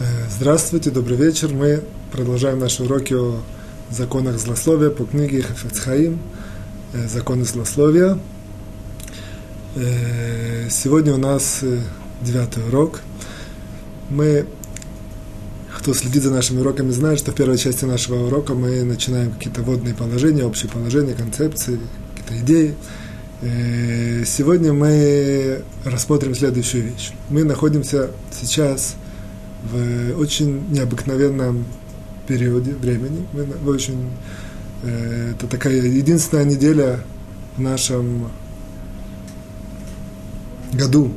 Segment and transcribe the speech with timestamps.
[0.00, 1.52] Э, здравствуйте, добрый вечер.
[1.52, 3.42] Мы продолжаем наши уроки о
[3.90, 6.18] законах злословия по книге Хафецхаим
[6.94, 8.18] э, «Законы злословия».
[9.76, 11.62] Э, сегодня у нас
[12.22, 13.00] девятый урок.
[14.08, 14.46] Мы,
[15.76, 19.62] кто следит за нашими уроками, знает, что в первой части нашего урока мы начинаем какие-то
[19.62, 21.78] водные положения, общие положения, концепции,
[22.16, 22.74] какие-то идеи.
[24.24, 27.10] Сегодня мы рассмотрим следующую вещь.
[27.28, 28.94] Мы находимся сейчас
[29.70, 31.64] в очень необыкновенном
[32.26, 33.26] периоде времени.
[33.32, 34.10] Мы, в очень,
[34.82, 37.00] э, это такая единственная неделя
[37.56, 38.28] в нашем
[40.72, 41.12] году.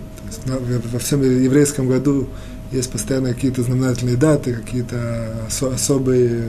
[0.46, 2.28] Во всем еврейском году
[2.72, 6.44] есть постоянно какие-то знаменательные даты, какие-то осо, особые...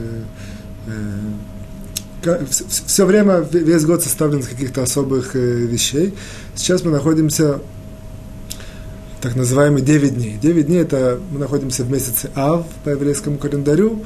[0.87, 6.13] Э, все, все время, весь год составлен из каких-то особых э, вещей.
[6.55, 7.61] Сейчас мы находимся
[9.21, 10.37] так называемые 9 дней.
[10.41, 14.03] 9 дней это мы находимся в месяце Ав по еврейскому календарю.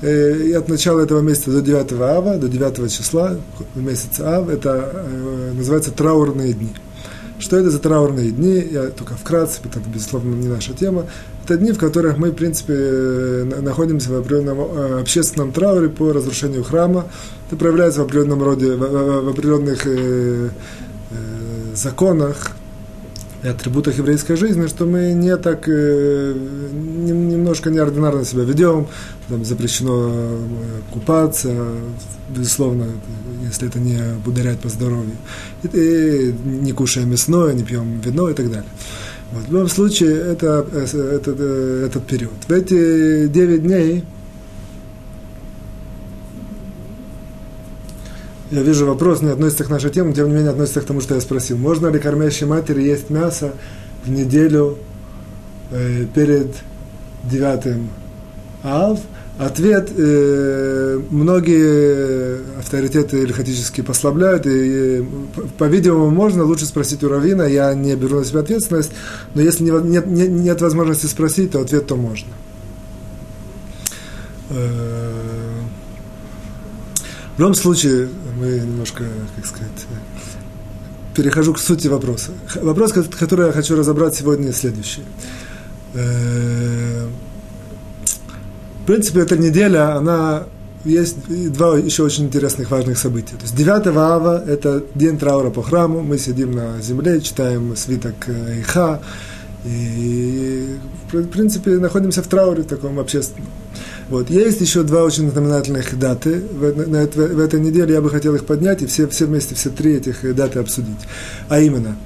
[0.00, 3.36] Э, и от начала этого месяца до 9 Ава, до 9 числа,
[3.74, 6.72] в месяце Ав, это э, называется траурные дни.
[7.38, 8.66] Что это за траурные дни?
[8.70, 11.06] Я только вкратце, это, безусловно, не наша тема.
[11.44, 16.64] Это дни, в которых мы, в принципе, э, находимся в определенном общественном трауре по разрушению
[16.64, 17.06] храма.
[17.48, 19.86] Это проявляется в определенном роде, в, определенных
[21.74, 22.52] законах,
[23.48, 26.34] атрибутах еврейской жизни, что мы не так, э,
[26.72, 28.86] немножко неординарно себя ведем,
[29.28, 30.38] там запрещено э,
[30.92, 31.52] купаться,
[32.28, 32.86] безусловно,
[33.46, 35.16] если это не ударяет по здоровью,
[35.62, 38.64] и, и не кушаем мясное, не пьем вино и так далее.
[39.32, 39.48] Вот.
[39.48, 41.30] В любом случае, это, это, это,
[41.86, 42.34] этот период.
[42.46, 44.04] В эти 9 дней
[48.50, 51.14] я вижу вопрос, не относится к нашей теме, тем не менее относится к тому, что
[51.14, 51.56] я спросил.
[51.56, 53.54] Можно ли кормящей матери есть мясо
[54.04, 54.78] в неделю
[55.70, 56.54] э, перед
[57.24, 57.88] девятым
[58.62, 59.00] ав?
[59.36, 65.04] Ответ э, многие авторитеты илхатические послабляют, и, э,
[65.58, 68.92] по-видимому, можно лучше спросить у Равина, я не беру на себя ответственность,
[69.34, 72.28] но если не, нет, нет, нет возможности спросить, то ответ то можно.
[74.50, 75.10] Э,
[77.36, 78.08] в любом случае,
[78.44, 79.04] мы немножко,
[79.36, 79.86] как сказать,
[81.14, 82.32] перехожу к сути вопроса.
[82.60, 85.02] Вопрос, который я хочу разобрать сегодня, следующий.
[85.94, 87.06] Э,
[88.82, 90.44] в принципе, эта неделя, она
[90.84, 91.16] есть
[91.52, 93.36] два еще очень интересных, важных события.
[93.36, 96.02] То есть 9 ава– это день траура по храму.
[96.02, 99.00] Мы сидим на земле, читаем свиток э, Иха.
[99.64, 100.76] И,
[101.10, 103.48] в принципе, находимся в трауре таком общественном.
[104.08, 104.30] Вот.
[104.30, 106.40] Есть еще два очень знаменательных даты.
[106.40, 109.54] В, на, в, в этой неделе я бы хотел их поднять и все, все вместе,
[109.54, 110.98] все три этих даты обсудить.
[111.48, 111.96] А именно,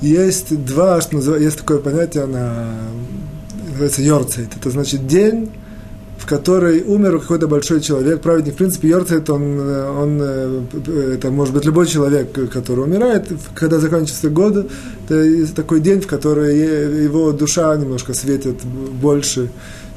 [0.00, 2.66] есть два, что называется, есть такое понятие, на,
[3.68, 4.50] называется Йорцейт.
[4.56, 5.50] Это значит день,
[6.18, 8.54] в который умер какой-то большой человек, праведник.
[8.54, 14.70] В принципе, Йорцейт, он, он, это может быть любой человек, который умирает, когда заканчивается год,
[15.08, 19.50] это такой день, в который его душа немножко светит больше,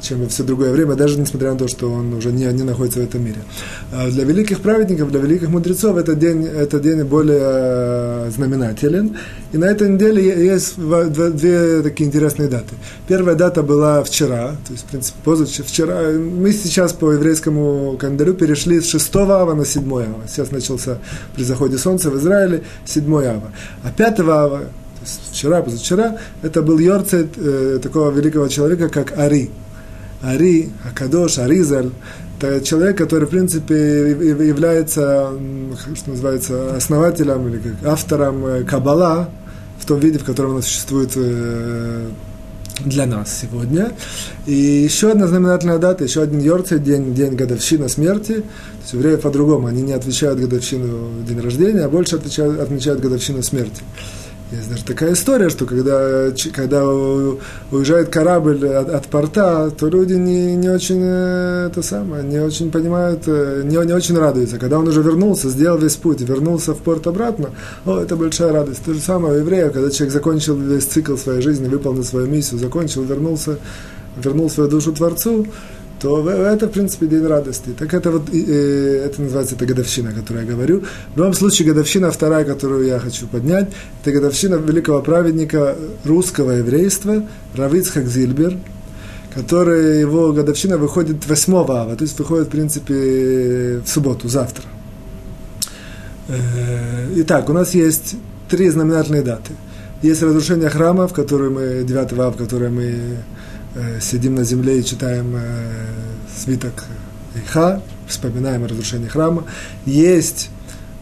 [0.03, 2.99] чем во все другое время, даже несмотря на то, что он уже не, не находится
[2.99, 3.37] в этом мире.
[3.91, 9.17] А для великих праведников, для великих мудрецов этот день, этот день более э, знаменателен.
[9.53, 12.75] И на этой неделе есть две такие интересные даты.
[13.07, 15.65] Первая дата была вчера, то есть, в принципе, позавчера.
[15.65, 20.23] Вчера, мы сейчас по еврейскому календарю перешли с 6 ава на 7 ава.
[20.27, 20.97] Сейчас начался
[21.35, 23.51] при заходе солнца в Израиле 7 ава.
[23.83, 24.61] А 5 ава,
[25.31, 29.49] вчера, позавчера, это был Йорцет э, такого великого человека, как Ари.
[30.23, 31.91] Ари, Акадош, Аризаль,
[32.39, 35.31] это человек, который, в принципе, является,
[35.95, 39.29] что называется, основателем или как автором э, Каббала
[39.79, 42.09] в том виде, в котором она существует э,
[42.85, 43.93] для нас сегодня.
[44.45, 48.33] И еще одна знаменательная дата, еще один Йорцей, день, день годовщина смерти.
[48.33, 53.41] То есть евреи по-другому, они не отвечают годовщину день рождения, а больше отвечают, отмечают годовщину
[53.43, 53.83] смерти.
[54.53, 60.55] Есть даже такая история, что когда, когда уезжает корабль от, от порта, то люди не,
[60.55, 64.59] не очень э, это самое, не очень понимают, э, не, не очень радуются.
[64.59, 67.49] Когда он уже вернулся, сделал весь путь, вернулся в порт обратно,
[67.83, 68.83] о, это большая радость.
[68.85, 72.59] То же самое у еврея, когда человек закончил весь цикл своей жизни, выполнил свою миссию,
[72.59, 73.57] закончил, вернулся,
[74.23, 75.47] вернул свою душу Творцу,
[76.03, 77.69] то это, в принципе, день радости.
[77.79, 80.83] Так это вот, это называется, это годовщина, о которой я говорю.
[81.13, 83.69] В любом случае, годовщина вторая, которую я хочу поднять,
[84.01, 88.57] это годовщина великого праведника русского еврейства Равицхак Зильбер,
[89.33, 94.65] который, его годовщина выходит 8 ава, то есть выходит, в принципе, в субботу, завтра.
[96.27, 98.15] Э, итак, у нас есть
[98.49, 99.53] три знаменательные даты.
[100.01, 103.19] Есть разрушение храма, в которое мы, 9 ава, в которое мы
[103.75, 105.85] э, сидим на земле и читаем э,
[106.35, 106.85] свиток
[107.35, 109.45] Иха, вспоминаем о разрушении храма.
[109.85, 110.49] Есть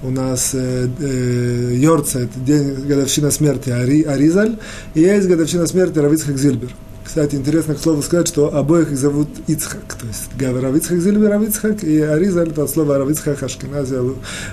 [0.03, 4.57] у нас э, э, Йорца, это день годовщина смерти Ари, Аризаль,
[4.93, 6.69] и есть годовщина смерти Равицхак Зильбер.
[7.03, 9.97] Кстати, интересно к слову сказать, что обоих их зовут Ицхак.
[9.99, 13.95] То есть Равицхак Зильбер Равицхак и Аризаль, это от слова Равицхак Ашкенази,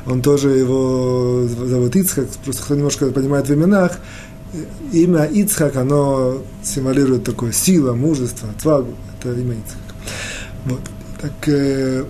[0.06, 3.98] он тоже его зовут Ицхак, просто кто немножко понимает в именах,
[4.92, 9.94] имя Ицхак, оно символирует такое сила, мужество, отвагу, это имя Ицхак.
[10.64, 10.80] Вот.
[11.20, 12.04] Так, э,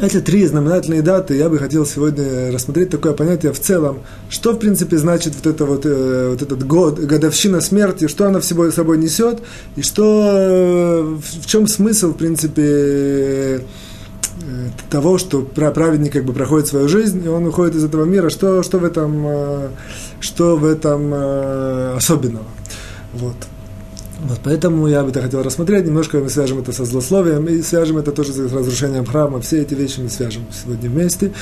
[0.00, 2.90] эти три знаменательные даты я бы хотел сегодня рассмотреть.
[2.90, 6.98] Такое понятие в целом, что в принципе значит вот, это вот, э, вот этот год,
[6.98, 9.40] годовщина смерти, что она в собой, собой несет,
[9.76, 13.60] и что, э, в чем смысл в принципе э,
[14.90, 18.62] того, что праведник как бы проходит свою жизнь, и он уходит из этого мира, что,
[18.62, 19.70] что в этом,
[20.20, 21.12] что в этом
[21.96, 22.46] особенного.
[23.14, 23.36] Вот.
[24.22, 25.84] Вот поэтому я бы это хотел рассмотреть.
[25.84, 29.40] Немножко мы свяжем это со злословием и свяжем это тоже с разрушением храма.
[29.40, 31.32] Все эти вещи мы свяжем сегодня вместе.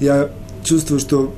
[0.00, 0.30] Я
[0.64, 1.34] чувствую, что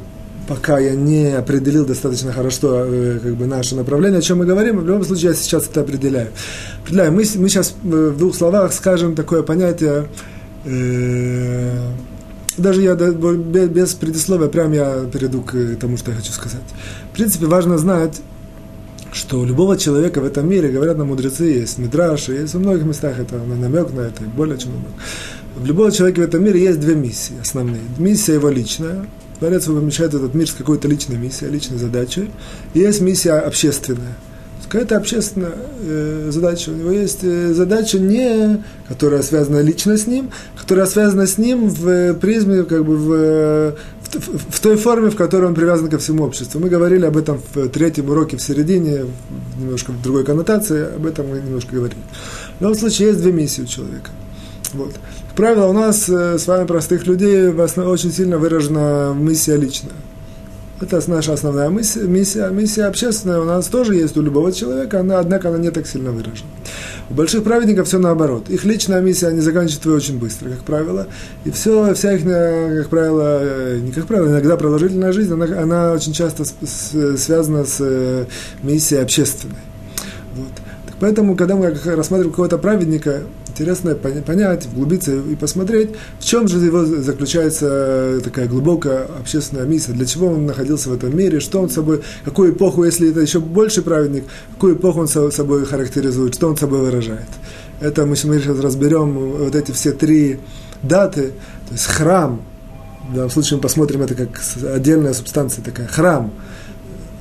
[0.46, 4.78] пока я не определил достаточно хорошо э, как бы, наше направление, о чем мы говорим,
[4.78, 6.28] в любом случае я сейчас это определяю.
[6.82, 7.12] определяю.
[7.12, 10.06] Мы, мы сейчас э, в двух словах скажем такое понятие, э,
[12.56, 16.62] даже я без предисловия, прям я перейду к тому, что я хочу сказать.
[17.12, 18.20] В принципе, важно знать,
[19.12, 22.84] что у любого человека в этом мире, говорят нам мудрецы, есть мидраши, есть во многих
[22.84, 24.90] местах это намек на это, более чем намек.
[25.56, 27.82] В любого человека в этом мире есть две миссии основные.
[27.98, 29.06] Миссия его личная,
[29.38, 32.30] Творец помещает этот мир с какой-то личной миссией, личной задачей.
[32.74, 34.16] И есть миссия общественная.
[34.72, 35.52] Какая-то общественная
[35.82, 36.70] э, задача.
[36.70, 41.68] У него есть э, задача, не, которая связана лично с ним, которая связана с ним
[41.68, 43.76] в призме, как бы в,
[44.14, 46.58] в, в той форме, в которой он привязан ко всему обществу.
[46.58, 49.04] Мы говорили об этом в третьем уроке в середине,
[49.60, 52.00] немножко в другой коннотации, об этом мы немножко говорили.
[52.58, 54.08] В любом случае, есть две миссии у человека.
[54.72, 54.94] Вот.
[54.94, 57.88] Как правило, у нас э, с вами, простых людей, в основ...
[57.88, 59.92] очень сильно выражена миссия личная.
[60.82, 62.48] Это наша основная миссия, миссия.
[62.48, 66.10] Миссия общественная у нас тоже есть у любого человека, она, однако она не так сильно
[66.10, 66.48] выражена.
[67.08, 68.50] У больших праведников все наоборот.
[68.50, 71.06] Их личная миссия они заканчивают очень быстро, как правило.
[71.44, 75.92] И все, вся их, как правило, э, не как правило, иногда продолжительная жизнь, она, она
[75.92, 78.26] очень часто с, с, связана с э,
[78.64, 79.54] миссией общественной.
[81.02, 85.90] Поэтому, когда мы рассматриваем какого-то праведника, интересно понять, углубиться и посмотреть,
[86.20, 91.16] в чем же его заключается такая глубокая общественная миссия, для чего он находился в этом
[91.16, 95.64] мире, что он собой, какую эпоху, если это еще больше праведник, какую эпоху он собой
[95.64, 97.26] характеризует, что он собой выражает.
[97.80, 100.38] Это мы сейчас разберем вот эти все три
[100.84, 101.32] даты,
[101.66, 102.40] то есть храм,
[103.10, 104.40] в данном случае мы посмотрим это как
[104.72, 106.32] отдельная субстанция такая, храм,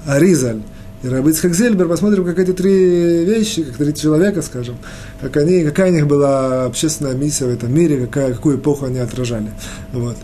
[0.06, 0.62] Аризаль,
[1.03, 4.77] и Рабыцхак Зельбер, посмотрим, как эти три вещи, как три человека, скажем,
[5.19, 9.00] как они, какая у них была общественная миссия в этом мире, какая, какую эпоху они
[9.00, 9.51] отражали.
[9.94, 10.18] Вот.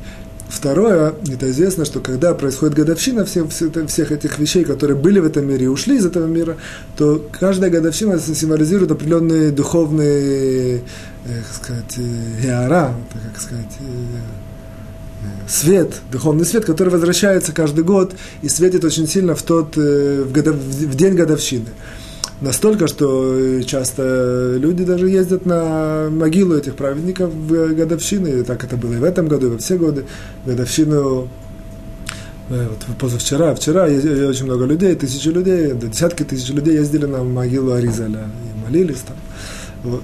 [0.49, 5.47] Второе, это известно, что когда происходит годовщина всех, всех этих вещей, которые были в этом
[5.47, 6.55] мире и ушли из этого мира,
[6.95, 10.81] то каждая годовщина символизирует определенные духовные, э,
[11.25, 11.97] как сказать,
[12.41, 12.95] геора,
[13.33, 14.46] как сказать, э,
[15.47, 20.31] свет, духовный свет, который возвращается каждый год и светит очень сильно в, тот, э, в,
[20.31, 21.67] годов, в день годовщины.
[22.39, 28.63] Настолько, что э, часто люди даже ездят на могилу этих праведников в годовщины, и так
[28.63, 30.05] это было и в этом году, и во все годы,
[30.45, 31.29] годовщину
[32.49, 37.73] э, вот позавчера, вчера очень много людей, тысячи людей, десятки тысяч людей ездили на могилу
[37.73, 39.17] Аризаля и молились там.
[39.83, 40.03] Вот.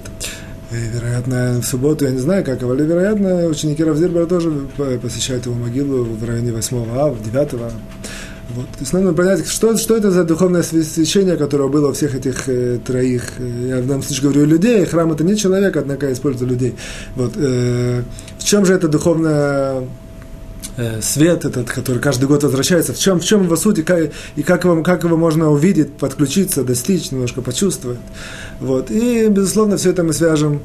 [0.93, 4.51] Вероятно, в субботу, я не знаю как, но, вероятно, ученики Равзирбера тоже
[5.01, 7.71] посещают его могилу в районе 8 ава, 9 ава.
[8.49, 8.67] Вот.
[8.67, 12.49] То есть надо понять, что, что это за духовное священие, которое было у всех этих
[12.49, 16.13] э, троих, э, я в данном случае говорю людей, храм это не человек, однако я
[16.13, 16.75] использую людей.
[17.15, 18.03] Вот, э,
[18.37, 20.02] в чем же это духовное Э,
[21.01, 24.43] свет этот, который каждый год возвращается, в чем, в чем его суть, и как, и
[24.43, 27.99] как, его, как его можно увидеть, подключиться, достичь, немножко почувствовать.
[28.59, 28.89] Вот.
[28.89, 30.61] И, безусловно, все это мы свяжем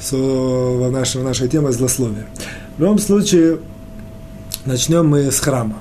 [0.00, 2.26] с нашей, нашей темой злословия.
[2.78, 3.58] В любом случае,
[4.64, 5.76] начнем мы с храма.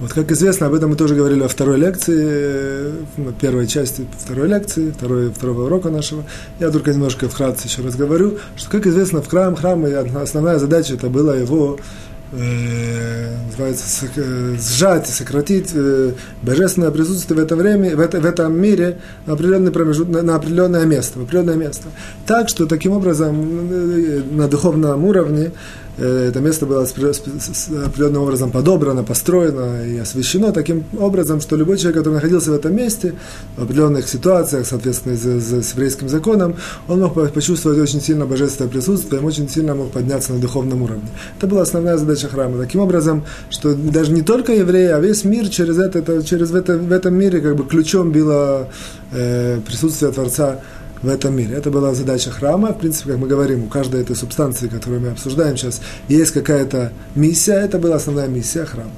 [0.00, 4.48] Вот, как известно, об этом мы тоже говорили во второй лекции, в первой части второй
[4.48, 6.24] лекции, второй, второго урока нашего.
[6.58, 9.84] Я только немножко вкратце еще раз говорю, что, как известно, в храм, храм,
[10.16, 11.78] основная задача это была его
[12.32, 16.12] э, называется, э, сжать и сократить э,
[16.42, 20.36] божественное присутствие в это время, в, это, в этом мире на определенный промежут, на, на
[20.36, 21.88] определенное место, в определенное место.
[22.26, 25.52] Так что таким образом э, на духовном уровне
[25.98, 32.14] это место было определенным образом подобрано, построено и освещено таким образом, что любой человек, который
[32.14, 33.14] находился в этом месте,
[33.56, 36.56] в определенных ситуациях, соответственно, с, с еврейским законом,
[36.88, 41.08] он мог почувствовать очень сильно божественное присутствие, он очень сильно мог подняться на духовном уровне.
[41.38, 42.58] Это была основная задача храма.
[42.58, 46.92] Таким образом, что даже не только евреи, а весь мир через это через это, в
[46.92, 48.68] этом мире как бы ключом было
[49.12, 50.60] э, присутствие Творца
[51.02, 51.56] в этом мире.
[51.56, 52.72] Это была задача храма.
[52.72, 56.92] В принципе, как мы говорим, у каждой этой субстанции, которую мы обсуждаем сейчас, есть какая-то
[57.14, 57.54] миссия.
[57.54, 58.90] Это была основная миссия храма.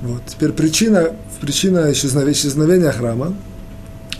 [0.00, 0.22] Вот.
[0.26, 3.34] Теперь причина, причина исчезновения, исчезновения храма,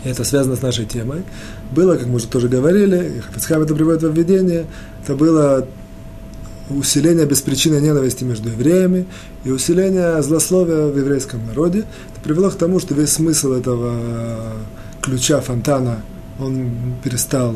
[0.03, 1.23] это связано с нашей темой,
[1.71, 4.65] было, как мы уже тоже говорили, и Хафицхам это приводит в введение,
[5.01, 5.65] это было
[6.69, 9.05] усиление беспричинной ненависти между евреями
[9.43, 11.79] и усиление злословия в еврейском народе.
[12.11, 13.93] Это привело к тому, что весь смысл этого
[15.01, 16.01] ключа фонтана
[16.43, 16.71] он
[17.03, 17.55] перестал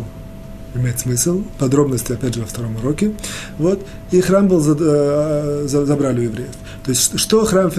[0.75, 1.43] иметь смысл.
[1.59, 3.13] Подробности, опять же, во втором уроке.
[3.57, 3.85] Вот.
[4.11, 6.51] И храм был, э, забрали у евреев.
[6.83, 7.71] То есть, что храм,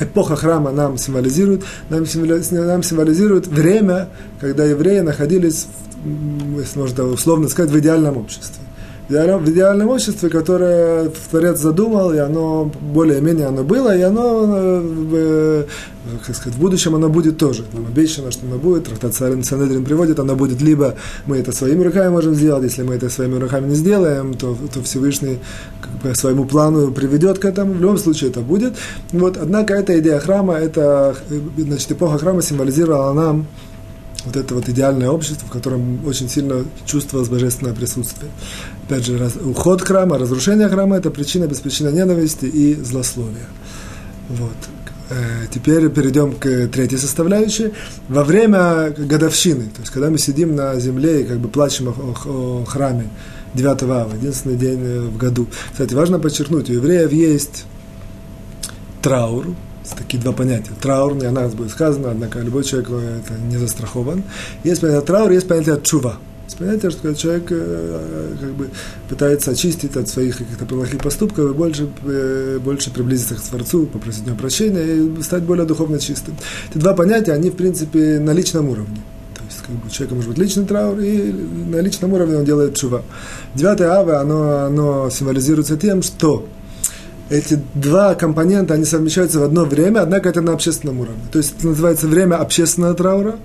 [0.00, 1.62] эпоха храма нам символизирует?
[1.90, 4.08] Нам символизирует, нам символизирует время,
[4.40, 5.66] когда евреи находились,
[6.58, 8.62] если можно условно сказать, в идеальном обществе
[9.08, 14.80] в идеальном обществе, которое Творец задумал, и оно более-менее оно было, и оно,
[15.12, 15.64] э,
[16.26, 17.64] как сказать, в будущем оно будет тоже.
[17.72, 18.84] Нам обещано, что оно будет.
[18.84, 20.94] Трактат Санедрин приводит, оно будет либо
[21.26, 24.82] мы это своими руками можем сделать, если мы это своими руками не сделаем, то, то
[24.82, 25.38] Всевышний
[25.80, 27.74] как бы, своему плану приведет к этому.
[27.74, 28.74] В любом случае это будет.
[29.12, 33.46] Вот, однако эта идея храма, это, э, значит, эпоха храма символизировала нам
[34.24, 38.30] вот это вот идеальное общество, в котором очень сильно чувствовалось божественное присутствие.
[38.86, 43.48] Опять же, раз, уход храма, разрушение храма– это причина беспричинной ненависти и злословия.
[44.28, 44.56] Вот.
[45.10, 47.72] Э, теперь перейдем к третьей составляющей.
[48.08, 51.92] Во время годовщины, то есть когда мы сидим на земле и как бы плачем о,
[51.92, 53.08] о, о храме
[53.54, 55.48] 9 ава, единственный день э, в году.
[55.72, 57.66] Кстати, важно подчеркнуть, у евреев есть
[59.02, 59.48] траур,
[59.90, 60.72] такие два понятия.
[60.80, 64.22] Траур, не о будет сказано, однако любой человек э, это не застрахован.
[64.64, 66.16] Есть понятие траур, есть понятие чува.
[66.46, 68.68] Есть понятие, что человек э, как бы
[69.08, 74.24] пытается очистить от своих каких-то плохих поступков и больше, э, больше приблизиться к Творцу, попросить
[74.24, 76.36] у него прощения и стать более духовно чистым.
[76.70, 78.98] Эти два понятия, они в принципе на личном уровне.
[79.34, 82.44] То есть как бы, у человека может быть личный траур, и на личном уровне он
[82.44, 83.02] делает чува.
[83.54, 86.46] Девятое ава, оно, оно символизируется тем, что
[87.30, 91.22] эти два компонента, они совмещаются в одно время, однако это на общественном уровне.
[91.30, 93.36] То есть это называется время общественного траура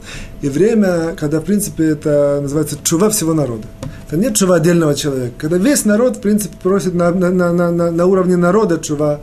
[0.41, 3.67] и время, когда, в принципе, это называется чува всего народа.
[4.07, 5.33] Это не чува отдельного человека.
[5.37, 9.19] Когда весь народ, в принципе, просит на, на, на, на, на уровне народа чува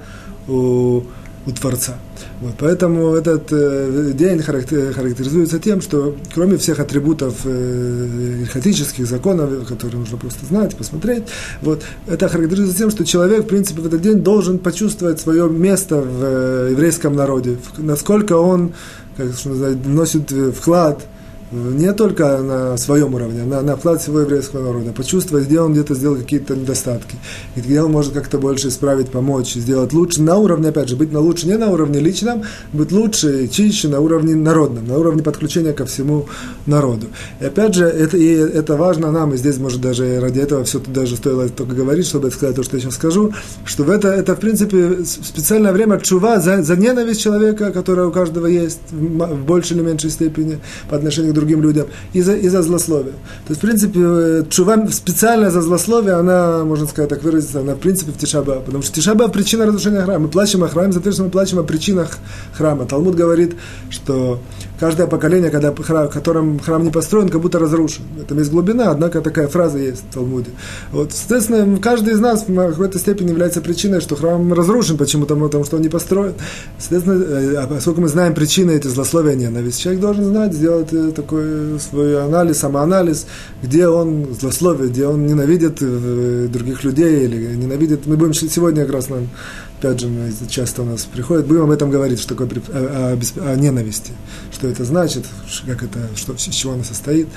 [0.49, 1.03] у,
[1.47, 1.95] у Творца.
[2.41, 8.45] Вот, поэтому этот э, день характеризуется тем, что кроме всех атрибутов э,
[8.99, 11.25] законов, которые нужно просто знать, посмотреть,
[11.63, 15.97] вот, это характеризуется тем, что человек, в принципе, в этот день должен почувствовать свое место
[15.97, 18.73] в э, еврейском народе, насколько он
[19.17, 21.07] как, что называется, вносит вклад
[21.53, 25.95] не только на своем уровне, на, на вклад всего еврейского народа, почувствовать, где он где-то
[25.95, 27.17] сделал какие-то недостатки,
[27.57, 31.13] и где он может как-то больше исправить, помочь, сделать лучше на уровне, опять же, быть
[31.13, 35.73] на лучше не на уровне личном, быть лучше, чище на уровне народном, на уровне подключения
[35.73, 36.27] ко всему
[36.67, 37.07] народу.
[37.41, 40.81] И опять же, это, и это важно нам, и здесь, может, даже ради этого все
[40.87, 43.33] даже стоило только говорить, чтобы сказать то, что я сейчас скажу,
[43.65, 48.11] что в это, это в принципе, специальное время чува за, за ненависть человека, которая у
[48.11, 50.59] каждого есть, в большей или меньшей степени,
[50.89, 53.15] по отношению другим людям, и за, и за злословие.
[53.47, 57.75] То есть, в принципе, э, чува специально за злословие, она, можно сказать, так выразиться, она,
[57.75, 58.61] в принципе, в Тишаба.
[58.61, 60.21] Потому что Тишаба– причина разрушения храма.
[60.21, 62.19] Мы плачем о храме, соответственно, мы плачем о причинах
[62.53, 62.87] храма.
[62.87, 63.57] Талмуд говорит,
[63.91, 64.41] что
[64.79, 68.03] каждое поколение, когда храм, котором храм не построен, как будто разрушен.
[68.21, 70.51] Это есть глубина, однако такая фраза есть в Талмуде.
[70.93, 75.65] Вот, соответственно, каждый из нас в какой-то степени является причиной, что храм разрушен почему-то, потому
[75.65, 76.35] что он не построен.
[76.79, 81.13] Соответственно, э, а поскольку мы знаем причины эти злословия ненависть, человек должен знать, сделать э,
[81.13, 83.27] такой свой анализ, самоанализ,
[83.63, 88.07] где он злословит, где он ненавидит э, других людей или ненавидит.
[88.07, 89.29] Мы будем сегодня как раз нам
[89.91, 94.13] опять часто у нас приходит, будем об этом говорить, что такое о, о, о ненависти,
[94.53, 95.25] что это значит,
[95.67, 97.29] как это, что, из чего она состоит.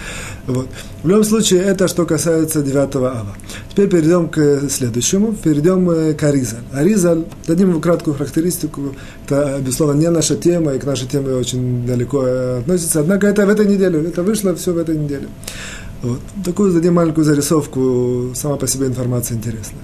[0.45, 0.67] Вот.
[1.03, 3.35] В любом случае, это что касается 9 ава.
[3.71, 6.63] Теперь перейдем к следующему, перейдем э, к Аризаль.
[6.73, 11.85] Аризаль, дадим ему краткую характеристику, это, безусловно, не наша тема, и к нашей теме очень
[11.85, 15.27] далеко э, относится, однако это в этой неделе, это вышло все в этой неделе.
[16.01, 16.19] Вот.
[16.45, 19.81] Такую дадим маленькую зарисовку, сама по себе информация интересная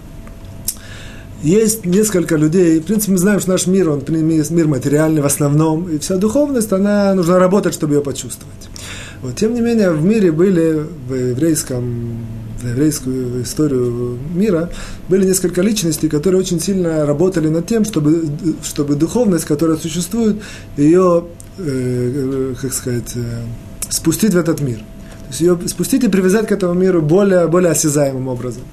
[1.43, 5.89] есть несколько людей, в принципе, мы знаем, что наш мир, он мир материальный в основном,
[5.89, 8.69] и вся духовность, она нужно работать, чтобы ее почувствовать.
[9.21, 12.25] Вот, тем не менее, в мире были, в еврейском,
[12.61, 14.69] за еврейскую историю мира,
[15.09, 18.25] были несколько личностей, которые очень сильно работали над тем, чтобы,
[18.63, 20.37] чтобы духовность, которая существует,
[20.77, 21.25] ее,
[21.57, 23.43] э, как сказать, э,
[23.89, 24.79] спустить в этот мир–
[25.33, 28.63] есть ее спустить и привязать к этому миру более, более осязаемым образом.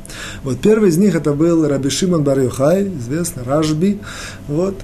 [0.44, 3.98] Вот первый из них это был Раби Шимон бар Юхай, известно, Ражби.
[4.46, 4.74] Вот.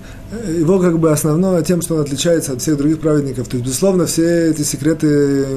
[0.49, 3.47] Его как бы основное тем, что он отличается от всех других праведников.
[3.49, 5.06] То есть, безусловно, все эти секреты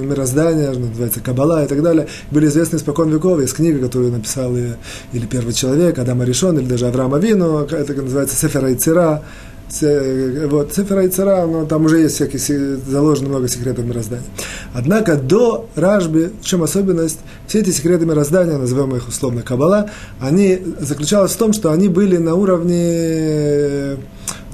[0.04, 3.40] мироздания, называется Кабала и так далее, были известны испокон веков.
[3.40, 8.36] Есть книга, которую написал или первый человек, Адам Аришон, или даже Авраам Авину, это называется
[8.36, 9.24] Сефера Ицера,
[9.72, 14.26] вот, Цифра и Цара, но там уже есть всякие, заложено много секретов мироздания.
[14.74, 20.62] Однако до Ражби, в чем особенность, все эти секреты мироздания, назовем их условно Кабала, они
[20.80, 23.98] заключались в том, что они были на уровне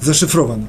[0.00, 0.68] зашифрованном.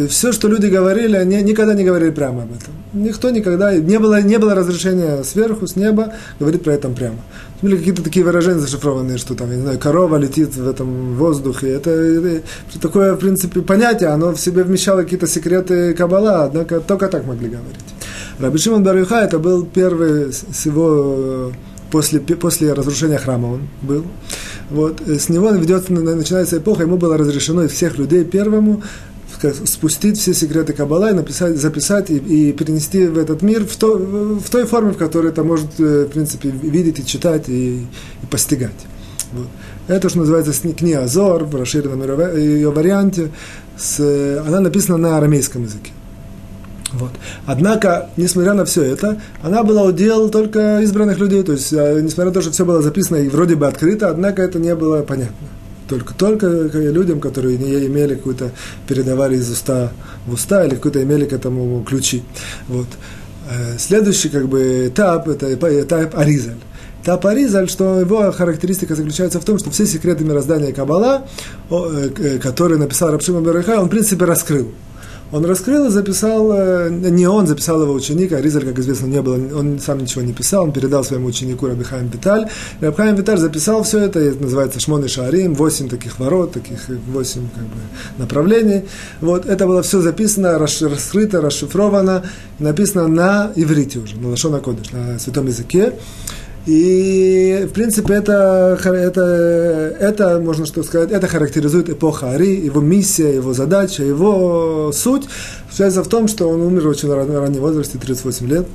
[0.00, 2.72] То есть все, что люди говорили, они никогда не говорили прямо об этом.
[2.94, 7.16] Никто никогда, не было, не было разрешения сверху, с неба, говорить про это прямо.
[7.60, 11.68] Были какие-то такие выражения зашифрованные, что там, я не знаю, корова летит в этом воздухе.
[11.68, 17.08] Это, это такое, в принципе, понятие, оно в себе вмещало какие-то секреты Каббала, однако только
[17.08, 17.84] так могли говорить.
[18.38, 21.52] Раби Шимон Барюха это был первый с его
[21.90, 24.06] после, после разрушения храма он был.
[24.70, 28.82] Вот, с него ведет, начинается эпоха, ему было разрешено из всех людей первому
[29.64, 33.96] спустить все секреты Каббала и написать, записать и, и перенести в этот мир в, то,
[33.96, 37.86] в той форме, в которой это может, э, в принципе, видеть и читать и,
[38.22, 38.86] и постигать.
[39.32, 39.48] Вот.
[39.88, 43.30] Это, что называется, книга Азор в расширенном ее варианте.
[43.76, 44.00] С,
[44.46, 45.92] она написана на арамейском языке.
[46.92, 47.12] Вот.
[47.46, 51.42] Однако, несмотря на все это, она была удел только избранных людей.
[51.42, 54.42] То есть, э, несмотря на то, что все было записано и вроде бы открыто, однако
[54.42, 55.46] это не было понятно
[55.90, 58.52] только, только людям, которые не имели какую-то,
[58.86, 59.92] передавали из уста
[60.26, 62.22] в уста или какой-то имели к этому ключи.
[62.68, 62.86] Вот.
[63.50, 66.58] Э, следующий как бы, этап– это этап Аризаль.
[67.02, 71.26] Этап Аризаль, что его характеристика заключается в том, что все секреты мироздания Каббала,
[71.70, 74.72] э, э, которые написал Рабшима Береха, он в принципе раскрыл
[75.32, 79.22] он раскрыл и записал, э, не он, записал его ученик, а Ризаль, как известно, не
[79.22, 82.48] было, он сам ничего не писал, он передал своему ученику Рабихаем Виталь.
[82.80, 87.48] Рабихаем Виталь записал все это, это называется Шмон и Шаарим, восемь таких ворот, таких восемь
[87.54, 87.80] как бы,
[88.18, 88.84] направлений.
[89.20, 92.24] Вот, это было все записано, раскрыто, расшифровано,
[92.58, 95.94] написано на иврите уже, на Лашона Кодыш, на святом языке.
[96.70, 103.34] И, в принципе, это, это, это, можно что сказать, это характеризует эпоха Ари, его миссия,
[103.34, 105.24] его задача, его суть.
[105.72, 108.68] Связано в том, что он умер в очень раннем возрасте, 38 лет.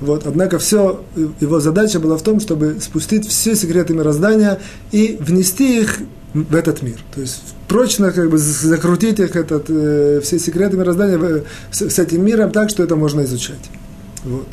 [0.00, 0.26] Вот.
[0.26, 1.04] Однако все,
[1.40, 4.58] его задача была в том, чтобы спустить все секреты мироздания
[4.90, 5.98] и внести их
[6.32, 7.00] в этот мир.
[7.14, 11.98] То есть прочно как бы закрутить их, этот, э, все секреты мироздания в, с, с
[11.98, 13.70] этим миром так, что это можно изучать.
[14.24, 14.48] Вот.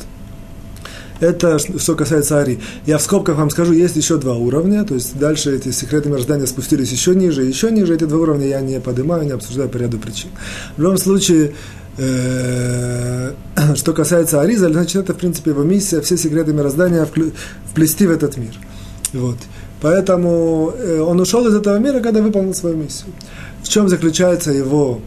[1.20, 2.60] Это что касается Ари.
[2.86, 6.46] Я в скобках вам скажу, есть еще два уровня, то есть дальше эти секреты мироздания
[6.46, 7.94] спустились еще ниже, еще ниже.
[7.94, 10.30] Эти два уровня я не поднимаю, не обсуждаю по ряду причин.
[10.76, 11.52] В любом случае,
[11.98, 13.32] э,
[13.76, 17.06] что касается Ариза, значит, это, в принципе, его миссия, все секреты мироздания
[17.70, 18.54] вплести в этот мир.
[19.12, 19.36] Вот.
[19.82, 23.12] Поэтому э, он ушел из этого мира, когда выполнил свою миссию.
[23.62, 25.00] В чем заключается его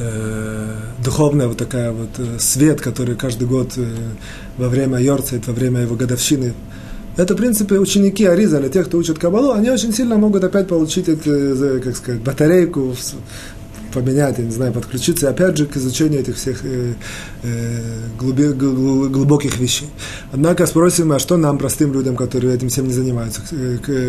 [0.00, 3.86] э, духовная вот такая вот э, свет, который каждый год э,
[4.56, 6.54] во время Йорцайт, во время его годовщины,
[7.16, 11.08] это, в принципе, ученики Аризаля, тех, кто учат Кабалу, они очень сильно могут опять получить,
[11.08, 12.94] это, э, как сказать, батарейку
[13.92, 16.94] поменять, я не знаю, подключиться, опять же, к изучению этих всех э,
[17.42, 17.80] э,
[18.18, 19.88] глуби, глубоких вещей.
[20.32, 23.42] Однако спросим, а что нам, простым людям, которые этим всем не занимаются,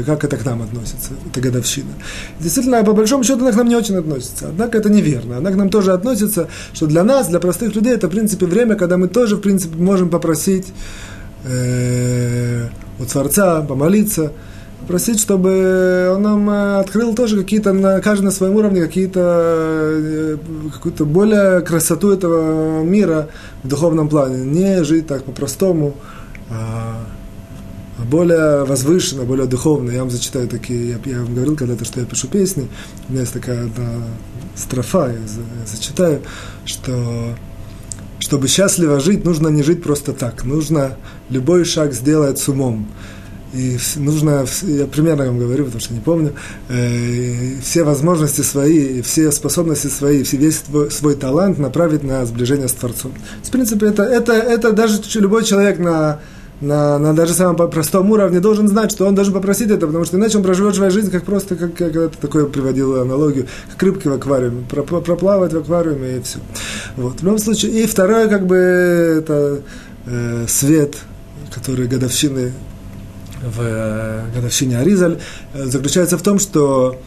[0.05, 1.91] как это к нам относится, это годовщина.
[2.39, 4.49] Действительно, по большому счету, она к нам не очень относится.
[4.49, 5.37] Однако это неверно.
[5.37, 8.75] Она к нам тоже относится, что для нас, для простых людей, это, в принципе, время,
[8.75, 10.67] когда мы тоже, в принципе, можем попросить
[11.45, 12.67] э,
[12.99, 14.31] у Творца помолиться,
[14.87, 20.37] просить, чтобы он нам э, открыл тоже какие-то, на, каждый на своем уровне, какие-то, э,
[20.73, 23.29] какую-то более красоту этого мира
[23.63, 24.45] в духовном плане.
[24.45, 25.95] Не жить так по-простому,
[26.49, 27.03] а,
[27.97, 29.91] а более возвышенно, более духовно.
[29.91, 32.67] Я вам зачитаю такие, я, я вам говорил когда-то, что я пишу песни,
[33.07, 33.89] у меня есть такая одна
[34.55, 36.21] строфа, я, я зачитаю,
[36.65, 37.35] что
[38.19, 40.97] чтобы счастливо жить, нужно не жить просто так, нужно
[41.29, 42.87] любой шаг сделать с умом.
[43.53, 46.33] И нужно, я примерно вам говорю, потому что не помню,
[46.69, 52.73] э, все возможности свои, все способности свои, весь свой, свой талант направить на сближение с
[52.73, 53.13] Творцом.
[53.43, 56.19] В принципе, это, это, это даже любой человек на,
[56.61, 60.15] на, на даже самом простом уровне должен знать, что он должен попросить это, потому что
[60.15, 64.07] иначе он проживет свою жизнь как просто, как, как это такое приводил аналогию, как рыбки
[64.07, 66.39] в аквариуме, проплавать в аквариуме и все.
[66.95, 67.19] Вот.
[67.19, 69.59] В любом случае, и второе, как бы, это
[70.05, 70.95] э, свет,
[71.53, 72.53] который годовщины
[73.41, 75.19] в годовщине Аризаль,
[75.53, 76.99] э, заключается в том, что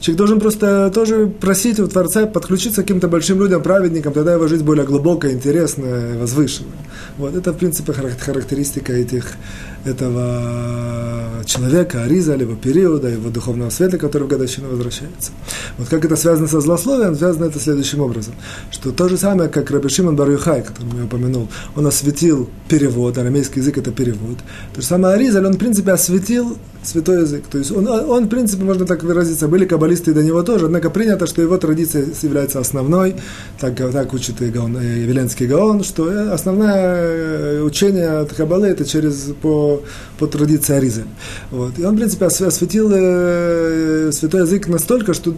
[0.00, 4.46] Человек должен просто тоже просить у Творца подключиться к каким-то большим людям, праведникам, тогда его
[4.46, 6.78] жизнь более глубокая, интересная, возвышенная.
[7.16, 9.36] Вот это, в принципе, характеристика этих,
[9.84, 15.32] этого человека, Ариза, его периода, его духовного света, который в годовщину возвращается.
[15.78, 18.34] Вот как это связано со злословием, связано это следующим образом,
[18.70, 23.60] что то же самое, как Раби Шимон Барюхай, который я упомянул, он осветил перевод, арамейский
[23.60, 24.38] язык это перевод.
[24.74, 26.56] То же самое Аризаль, он, в принципе, осветил
[26.88, 27.44] святой язык.
[27.50, 30.90] То есть он, он, в принципе, можно так выразиться, были каббалисты до него тоже, однако
[30.90, 33.16] принято, что его традиция является основной,
[33.60, 39.30] так, так учит Гаон, и Веленский Гаон, что основное э, учение от Каббалы это через,
[39.42, 39.82] по,
[40.18, 41.04] по традиции Аризы.
[41.50, 41.78] Вот.
[41.78, 45.34] И он, в принципе, осветил э, святой язык настолько, что,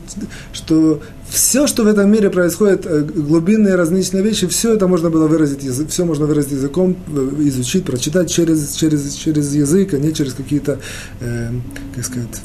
[0.52, 5.28] что все, что в этом мире происходит, э, глубинные различные вещи, все это можно было
[5.28, 10.34] выразить, все можно выразить языком, э, изучить, прочитать через, через, через язык, а не через
[10.34, 10.80] какие-то,
[11.20, 11.50] э,
[11.94, 12.42] как сказать,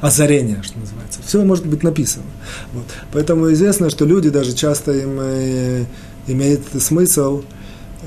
[0.00, 1.20] озарения, что называется.
[1.26, 2.24] Все может быть написано.
[2.72, 2.84] Вот.
[3.12, 5.84] Поэтому известно, что люди даже часто им э,
[6.26, 7.42] имеет смысл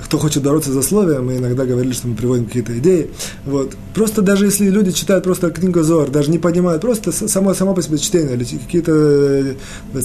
[0.03, 3.09] кто хочет бороться за словие, мы иногда говорили, что мы приводим какие-то идеи.
[3.45, 3.75] Вот.
[3.93, 7.81] Просто даже если люди читают просто книгу Зор, даже не понимают, просто само, само по
[7.81, 9.55] себе чтение, или какие-то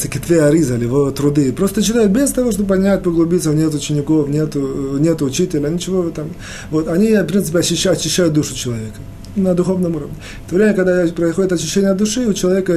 [0.08, 4.54] кетве Ариза, или его труды, просто читают без того, чтобы понять, поглубиться, нет учеников, нет,
[4.54, 6.30] нет учителя, ничего там.
[6.70, 6.88] Вот.
[6.88, 8.98] Они, в принципе, очищают, очищают душу человека
[9.36, 10.14] на духовном уровне.
[10.46, 12.74] В то время, когда происходит очищение души, у человека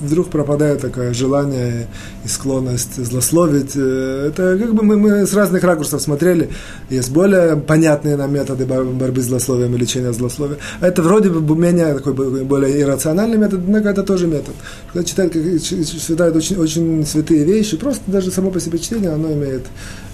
[0.00, 1.88] вдруг пропадает такое желание
[2.24, 3.72] и склонность злословить.
[3.76, 6.50] Э, это как бы мы, мы с разных ракурсов смотрели.
[6.90, 10.58] Есть более понятные нам методы борьбы с злословием и лечения злословия.
[10.80, 14.54] А это вроде бы менее такой более иррациональный метод, однако это тоже метод.
[14.92, 19.62] Когда читают, читают очень, очень святые вещи, просто даже само по себе чтение, оно имеет,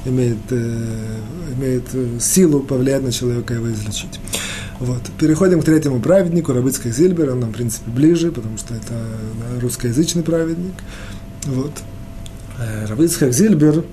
[0.05, 0.87] имеет, э,
[1.57, 1.85] имеет
[2.21, 4.21] силу повлиять на человека и его излечить.
[4.81, 5.03] Вот.
[5.19, 8.95] Переходим к третьему праведнику, Рабыцкак Зильбер, он нам, в принципе, ближе, потому что это
[9.61, 10.73] русскоязычный праведник.
[11.45, 11.73] Вот.
[12.59, 13.85] Э, Рабыцкак Зильбер,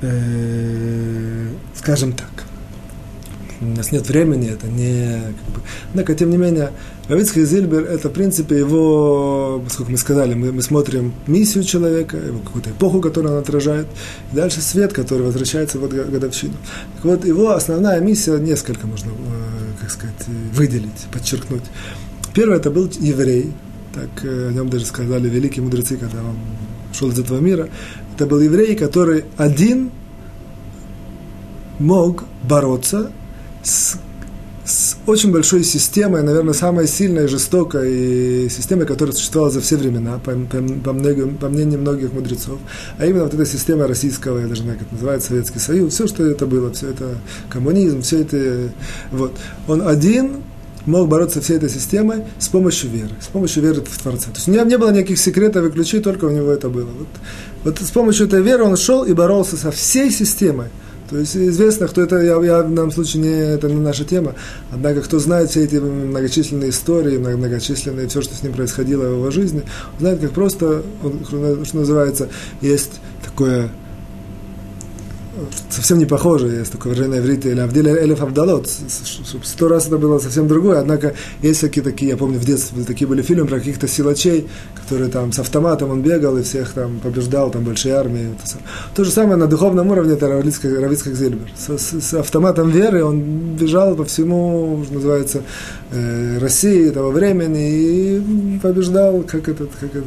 [0.00, 2.30] э, скажем так,
[3.60, 5.20] у нас нет времени, это не...
[5.44, 6.70] Как бы, однако, тем не менее,
[7.08, 12.38] Равицкий Зильбер– это, в принципе, его, поскольку мы сказали, мы, мы смотрим миссию человека, его
[12.38, 13.86] какую-то эпоху, которую он отражает,
[14.32, 16.54] и дальше свет, который возвращается в годовщину.
[16.96, 19.12] Так вот, его основная миссия, несколько можно, э,
[19.80, 21.64] как сказать, выделить, подчеркнуть.
[22.32, 23.52] Первый– это был еврей,
[23.92, 26.36] так э, о нем даже сказали великие мудрецы, когда он
[26.94, 27.68] шел из этого мира.
[28.14, 29.90] Это был еврей, который один
[31.78, 33.12] мог бороться
[33.62, 33.96] с,
[34.64, 40.32] с очень большой системой, наверное, самой сильной, жестокой системой, которая существовала за все времена, по,
[40.32, 42.58] по, по, многим, по мнению многих мудрецов.
[42.98, 46.06] А именно вот эта система российского, я даже не знаю, как называется, Советский Союз, все,
[46.06, 47.16] что это было, все это
[47.50, 48.70] коммунизм, все это...
[49.12, 49.32] Вот.
[49.68, 50.36] Он один
[50.86, 54.30] мог бороться всей этой системой с помощью веры, с помощью веры в Творца.
[54.30, 56.88] То есть у него не было никаких секретов и ключей, только у него это было.
[56.98, 57.08] Вот,
[57.64, 60.68] вот с помощью этой веры он шел и боролся со всей системой–
[61.10, 64.34] то есть известно, кто это, я, я в данном случае не, это не наша тема,
[64.72, 69.30] однако кто знает все эти многочисленные истории, многочисленные, все, что с ним происходило в его
[69.30, 69.62] жизни,
[69.98, 70.82] знает, как просто,
[71.26, 72.28] что называется,
[72.60, 73.70] есть такое
[75.70, 78.68] совсем не похоже, есть такое выражение иврите, или Авдиль Элеф Авдалот,
[79.42, 83.06] сто раз это было совсем другое, однако есть всякие такие, я помню, в детстве такие
[83.06, 87.50] были фильмы про каких-то силачей, которые там с автоматом он бегал и всех там побеждал,
[87.50, 88.34] там большие армии.
[88.94, 91.48] То же самое на духовном уровне, это Равицкак Зильбер.
[91.56, 95.42] С, с, с автоматом веры он бежал по всему, что называется,
[95.90, 100.04] э, России того времени и побеждал, как этот, как этот,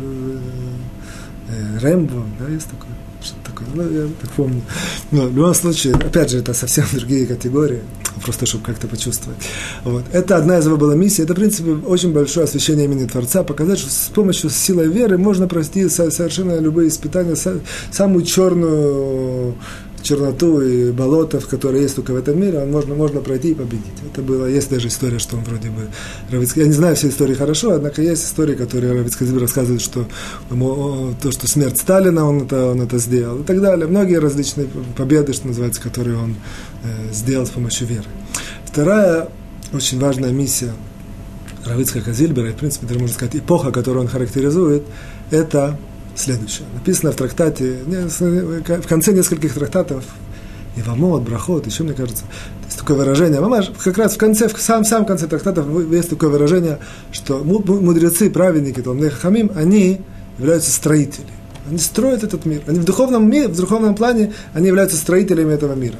[1.50, 2.97] э, Рэмбо, да, есть такой
[3.46, 3.68] такое.
[3.74, 4.62] Ну, я так помню.
[5.12, 7.82] Но в любом случае, опять же, это совсем другие категории,
[8.24, 9.40] просто чтобы как-то почувствовать.
[9.84, 10.06] Вот.
[10.12, 11.24] Это одна из его была миссий.
[11.24, 15.48] Это, в принципе, очень большое освящение имени Творца, показать, что с помощью силы веры можно
[15.48, 17.36] пройти совершенно любые испытания,
[17.92, 19.56] самую черную
[20.08, 23.86] черноту и болото, которые есть только в этом мире, он можно, можно пройти и победить.
[24.12, 25.88] Это было, есть даже история, что он вроде бы
[26.32, 30.08] Равицкий, я не знаю все истории хорошо, однако есть истории, которые Равицкий рассказывает, что
[30.50, 33.88] ему, то, что смерть Сталина, он это, он это сделал и так далее.
[33.88, 36.36] Многие различные победы, что называется, которые он
[36.84, 38.06] э, сделал с помощью веры.
[38.66, 39.30] Вторая
[39.74, 40.72] очень важная миссия
[41.66, 44.84] Равицкого Казильбера, и, в принципе, даже можно сказать, эпоха, которую он характеризует,
[45.32, 45.78] это
[46.18, 46.68] следующее.
[46.74, 50.04] Написано в трактате, в конце нескольких трактатов,
[50.76, 52.24] и Ивамот, Брахот, еще, мне кажется,
[52.66, 56.30] есть такое выражение, мамаш, как раз в конце, в самом, самом конце трактатов есть такое
[56.30, 56.80] выражение,
[57.12, 60.02] что мудрецы, праведники, Талмнех Хамим, они
[60.38, 61.32] являются строителями.
[61.70, 62.62] Они строят этот мир.
[62.68, 65.98] Они в духовном мире, в духовном плане, они являются строителями этого мира.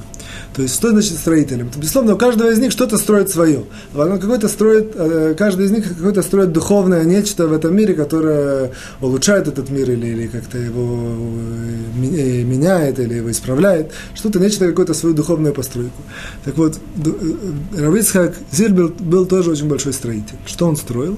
[0.56, 1.70] То есть, что значит строителем?
[1.76, 3.64] Безусловно, у каждого из них что-то строит свое.
[3.96, 8.72] Он какой-то строит, э, каждый из них какой-то строит духовное нечто в этом мире, которое
[9.02, 13.92] улучшает этот мир или, или как-то его э, меняет или его исправляет.
[14.16, 16.02] Что-то, нечто, какую-то свою духовную постройку.
[16.44, 20.38] Так вот, э, Равицхак Зильбер был тоже очень большой строитель.
[20.46, 21.18] Что он строил?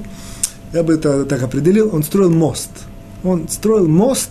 [0.74, 1.90] Я бы это так определил.
[1.94, 2.70] Он строил мост.
[3.24, 4.30] Он строил мост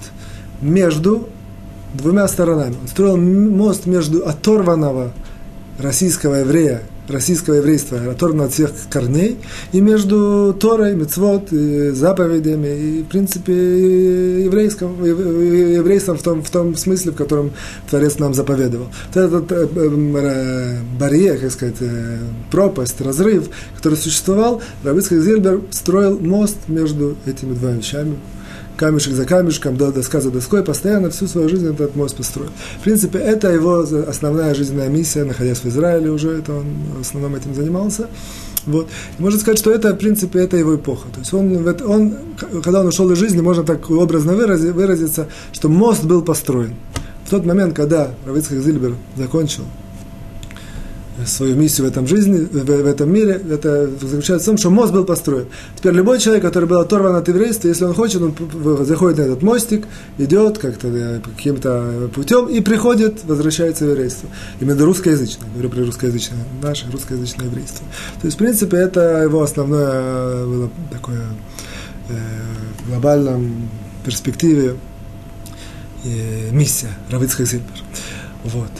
[0.61, 1.29] между
[1.94, 2.77] двумя сторонами.
[2.81, 5.12] Он строил мост между оторванного
[5.79, 9.38] российского еврея, российского еврейства, оторванного от всех корней,
[9.72, 17.12] и между Торой, Мецвод, заповедями, и, в принципе, еврейским, еврейством в том, в том смысле,
[17.12, 17.53] в котором
[17.88, 18.88] Творец нам заповедовал.
[19.14, 22.18] Вот этот э, э, барьер, как сказать, э,
[22.51, 28.16] пропасть, разрыв, который существовал, Рабицкий Зильбер строил мост между этими двумя вещами,
[28.78, 32.50] камешек за камешком, доска за доской, постоянно всю свою жизнь этот мост построил.
[32.80, 37.34] В принципе, это его основная жизненная миссия, находясь в Израиле уже, это он в основном
[37.34, 38.06] этим занимался.
[38.66, 38.88] Вот.
[39.18, 41.08] Можно сказать, что это, в принципе, это его эпоха.
[41.12, 42.14] То есть он, он,
[42.62, 46.74] когда он ушел из жизни, можно так образно выразить, выразиться, что мост был построен.
[47.26, 49.64] В тот момент, когда Равицхак Зильбер закончил
[51.26, 55.04] свою миссию в этом жизни, в, этом мире, это заключается в том, что мост был
[55.04, 55.46] построен.
[55.76, 58.35] Теперь любой человек, который был оторван от еврейства, если он хочет, он
[58.85, 59.87] заходит на этот мостик,
[60.18, 64.28] идет как-то э, каким-то путем и приходит, возвращается в еврейство.
[64.61, 67.87] Именно русскоязычное, говорю про русскоязычное, наше русскоязычное еврейство.
[68.20, 71.22] То есть, в принципе, это его основное э, было такое
[72.09, 72.14] э,
[72.85, 73.68] в глобальном
[74.04, 74.76] перспективе
[76.04, 77.83] э, миссия Равицкой Зильбер.
[78.44, 78.70] Вот.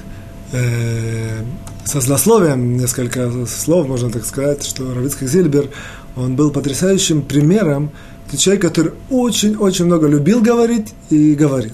[1.89, 5.71] Со злословием, несколько слов, можно так сказать, что Равицкий Зильбер,
[6.17, 7.93] он был потрясающим примером,
[8.27, 11.73] это человек, который очень-очень много любил говорить и говорил.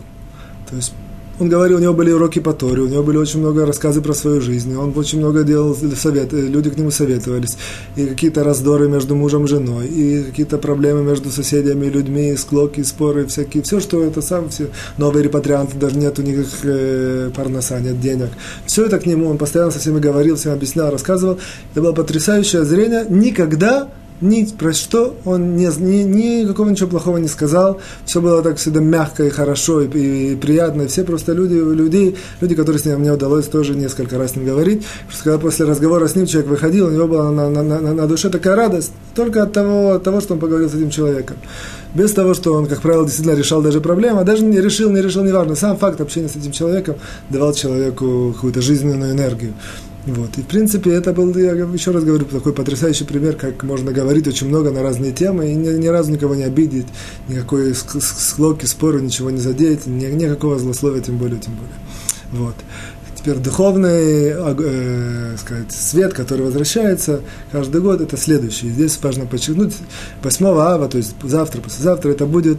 [0.71, 0.93] То есть
[1.39, 4.15] он говорил, у него были уроки по Торе, у него были очень много рассказов про
[4.15, 7.57] свою жизнь, он очень много делал советы, люди к нему советовались,
[7.97, 13.27] и какие-то раздоры между мужем и женой, и какие-то проблемы между соседями, людьми, склоки, споры,
[13.27, 14.69] всякие, все, что это сам, все
[14.99, 18.31] новые репатрианты, даже нет у них э, парноса, нет денег.
[18.67, 21.39] Все это к нему, он постоянно со всеми говорил, всем объяснял, рассказывал.
[21.73, 23.07] Это было потрясающее зрение.
[23.09, 23.89] Никогда
[24.21, 27.81] ни про что он ни, ни, никакого ничего плохого не сказал.
[28.05, 30.87] Все было так всегда мягко и хорошо и, и, приятно.
[30.87, 34.47] Все просто люди, люди, люди, которые с ним мне удалось тоже несколько раз с ним
[34.47, 34.85] говорить.
[35.07, 38.07] Просто когда после разговора с ним человек выходил, у него была на, на, на, на
[38.07, 41.37] душе такая радость только от того, от того, что он поговорил с этим человеком.
[41.95, 45.01] Без того, что он, как правило, действительно решал даже проблемы, а даже не решил, не
[45.01, 45.55] решил, неважно.
[45.55, 46.97] Сам факт общения с этим человеком
[47.31, 49.55] давал человеку какую-то жизненную энергию.
[50.07, 50.37] Вот.
[50.37, 54.29] И, в принципе, это был, я еще раз говорю, такой потрясающий пример, как можно говорить
[54.29, 56.87] очень много на разные темы и ни, ни разу никого не обидеть,
[57.29, 62.45] никакой склоки, споры, ничего не задеть, ни, никакого злословия, тем более, тем более.
[62.45, 62.55] Вот.
[63.15, 68.69] Теперь духовный э, сказать, свет, который возвращается каждый год, это следующий.
[68.69, 69.75] Здесь важно подчеркнуть,
[70.23, 72.59] 8 ава, то есть завтра, послезавтра, это будет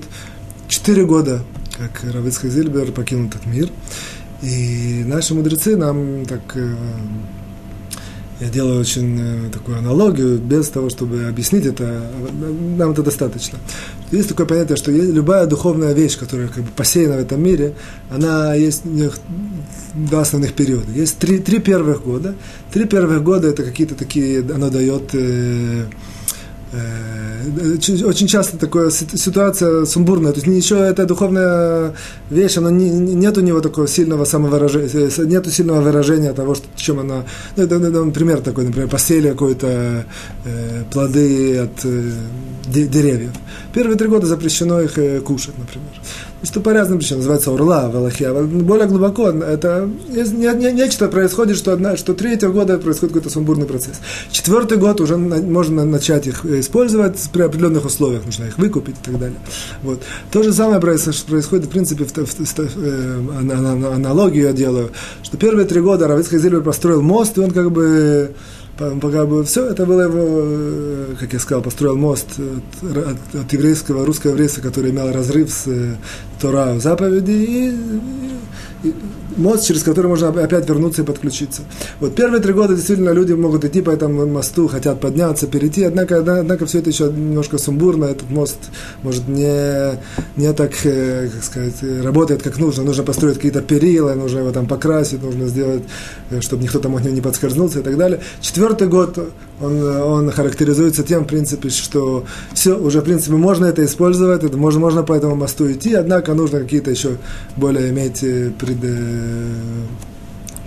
[0.68, 1.44] 4 года,
[1.78, 3.70] как Равицкий Зильбер покинул этот мир.
[4.46, 6.42] И наши мудрецы нам так...
[6.56, 6.76] Э,
[8.42, 12.12] я делаю очень э, такую аналогию, без того, чтобы объяснить это,
[12.78, 13.58] нам это достаточно.
[14.12, 17.76] Есть такое понятие, что любая духовная вещь, которая как бы посеяна в этом мире,
[18.12, 19.18] она есть у них
[19.96, 20.92] два основных периода.
[20.92, 22.36] Есть три, три первых года.
[22.72, 25.86] Три первых года это какие-то такие, оно дает э,
[26.76, 31.94] Э, очень часто такая ситуация сумбурная, то есть ничего, это духовная
[32.30, 36.66] вещь, она не, нет у него такого сильного самовыражения, э, нет сильного выражения того, что,
[36.76, 37.24] чем она,
[37.56, 40.06] ну, это, это, такой, например, посели какой-то
[40.44, 42.12] э, плоды от э,
[42.68, 43.32] деревьев.
[43.74, 45.90] Первые три года запрещено их э, кушать, например.
[46.43, 48.24] Что по разным причинам называется урла в.
[48.26, 53.30] А более глубоко это не, не, нечто происходит, что, одна, что третьего года происходит какой-то
[53.30, 54.00] сумбурный процесс.
[54.32, 59.06] Четвертый год уже на, можно начать их использовать при определенных условиях, нужно их выкупить и
[59.06, 59.38] так далее.
[59.82, 60.02] Вот.
[60.32, 64.91] То же самое происходит, в принципе, в, в, в, э, аналогию я делаю,
[65.24, 68.36] что первые три года Равицкий Зильбер построил мост, и он как бы
[68.78, 73.54] пока бы все, это было его, э, как я сказал, построил мост от, от, от
[73.54, 75.96] еврейского, русского еврейства, который имел разрыв с э,
[76.42, 78.94] Тора заповеди, и, и,
[79.38, 81.63] мост, через который можно опять вернуться и подключиться.
[82.00, 86.19] Вот первые три года действительно люди могут идти по этому мосту, хотят подняться, перейти, однако,
[86.19, 88.58] однако все это еще немножко сумбурно, этот мост
[89.04, 90.00] может не,
[90.36, 94.67] не так, э, как сказать, работает как нужно, нужно построить какие-то перила, нужно его там
[94.67, 95.84] покрасить, нужно сделать,
[96.30, 98.21] э, чтобы никто там не подскользнулся и так далее.
[98.41, 99.17] Четвертый год
[99.62, 104.58] он, он характеризуется тем, в принципе, что все, уже, в принципе, можно это использовать, это
[104.58, 107.18] можно, можно по этому мосту идти, однако нужно какие-то еще
[107.56, 108.78] более иметь э, пред,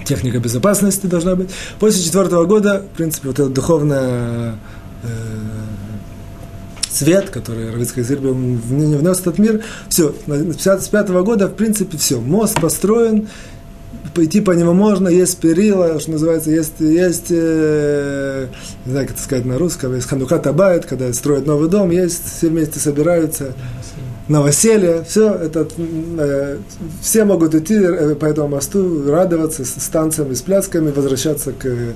[0.09, 1.51] техника безопасности должна быть.
[1.79, 4.57] После четвертого года, в принципе, вот это духовная
[5.03, 5.09] э,
[6.91, 10.15] свет, который Равицкая Зирба внес в этот мир, все,
[10.59, 13.29] с пятого года, в принципе, все, мозг построен,
[14.15, 18.49] пойти по нему можно, есть перила, что называется, есть, есть э,
[18.85, 22.23] не знаю, как это сказать на русском, есть ханука табает, когда строят новый дом, есть,
[22.37, 23.55] все вместе собираются,
[24.29, 25.67] новоселье, все это,
[26.19, 26.59] э,
[27.01, 31.95] все могут идти э, по этому мосту, радоваться с, танцами, с плясками, возвращаться к,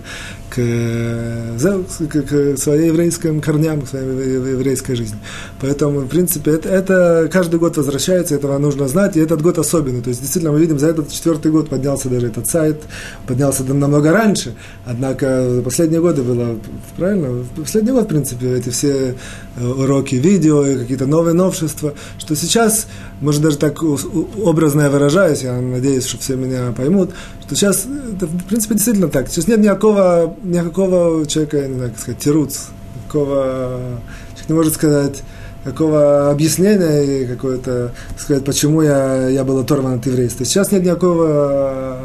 [0.51, 5.19] к, к, к своим еврейским корням, к своей еврейской жизни.
[5.61, 10.01] Поэтому, в принципе, это, это каждый год возвращается, этого нужно знать, и этот год особенный.
[10.01, 12.83] То есть, действительно, мы видим, за этот четвертый год поднялся даже этот сайт,
[13.27, 14.55] поднялся намного раньше,
[14.87, 16.59] однако последние годы было,
[16.97, 19.17] правильно, последний год, в принципе, эти все
[19.57, 22.87] э, уроки видео какие-то новые новшества, что сейчас,
[23.21, 27.11] может даже так образно я выражаюсь, я надеюсь, что все меня поймут,
[27.45, 29.29] что сейчас, это, в принципе, действительно так.
[29.29, 32.59] Сейчас нет никакого, никакого человека, не знаю, как сказать, тируц,
[33.03, 34.01] никакого,
[34.35, 35.23] человек не может сказать,
[35.65, 40.45] какого объяснения и какое-то, сказать, почему я, я был оторван от еврейства.
[40.45, 41.99] Сейчас нет никакого,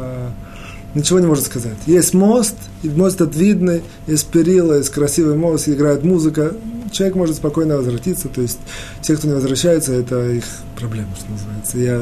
[0.94, 1.76] ничего не может сказать.
[1.86, 6.54] Есть мост, и мост этот видный, есть перила, есть красивый мост, играет музыка,
[6.90, 8.58] человек может спокойно возвратиться, то есть
[9.02, 10.44] те, кто не возвращается, это их
[10.76, 11.78] проблема, что называется.
[11.78, 12.00] Я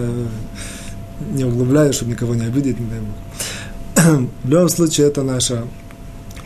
[1.33, 4.29] не углубляю, чтобы никого не обидеть, не дай бог.
[4.45, 5.65] В любом случае, это наша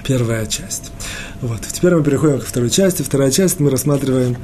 [0.04, 0.92] первая часть.
[1.40, 1.60] Вот.
[1.70, 3.02] Теперь мы переходим ко второй части.
[3.02, 4.36] Вторая часть мы рассматриваем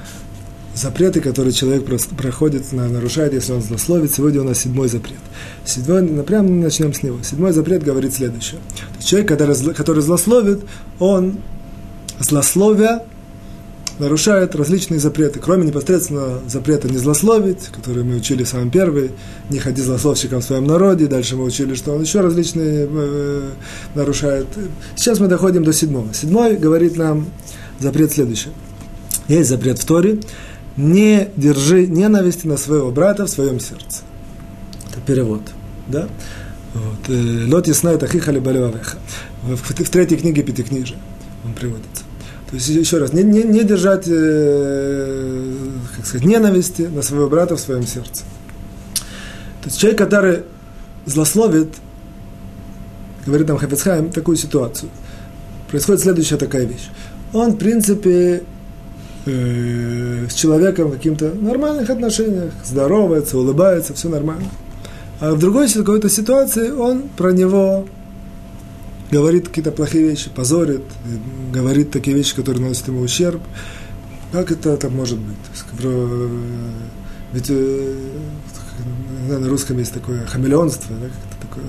[0.76, 1.84] запреты, которые человек
[2.16, 4.12] проходит, нарушает, если он злословит.
[4.12, 5.18] Сегодня у нас седьмой запрет.
[5.64, 7.18] Седьмой, прямо начнем с него.
[7.22, 8.60] Седьмой запрет говорит следующее.
[9.00, 10.60] Человек, который злословит,
[10.98, 11.38] он
[12.20, 13.02] злословия
[13.98, 19.12] нарушает различные запреты, кроме непосредственно запрета не злословить, который мы учили самый первый,
[19.48, 23.50] не ходи злословщиком в своем народе, дальше мы учили, что он еще различные э,
[23.94, 24.48] нарушает.
[24.96, 26.12] Сейчас мы доходим до седьмого.
[26.12, 27.28] Седьмой говорит нам
[27.80, 28.50] запрет следующий.
[29.28, 30.20] Есть запрет в Торе,
[30.76, 34.02] не держи ненависти на своего брата в своем сердце.
[34.90, 35.42] Это перевод,
[35.88, 36.08] да?
[36.74, 37.08] Вот.
[37.08, 38.98] Э, Лот яснает ахиха лебалевавеха.
[39.42, 40.98] В третьей книге Пятикнижия
[41.44, 42.04] он приводится.
[42.50, 45.54] То есть, еще раз, не, не, не держать, э,
[45.96, 48.22] как сказать, ненависти на своего брата в своем сердце.
[49.62, 50.42] То есть, человек, который
[51.06, 51.74] злословит,
[53.24, 54.90] говорит нам Хафицхайм, такую ситуацию.
[55.70, 56.88] Происходит следующая такая вещь.
[57.32, 58.44] Он, в принципе,
[59.26, 64.48] э, с человеком в каких-то нормальных отношениях, здоровается, улыбается, все нормально.
[65.20, 67.86] А в другой какой-то ситуации он про него
[69.10, 70.82] говорит какие-то плохие вещи, позорит,
[71.52, 73.40] говорит такие вещи, которые наносят ему ущерб.
[74.32, 75.36] Как это, это может быть?
[77.32, 77.94] Ведь э,
[79.28, 81.64] на русском есть такое хамелеонство, да, как такое.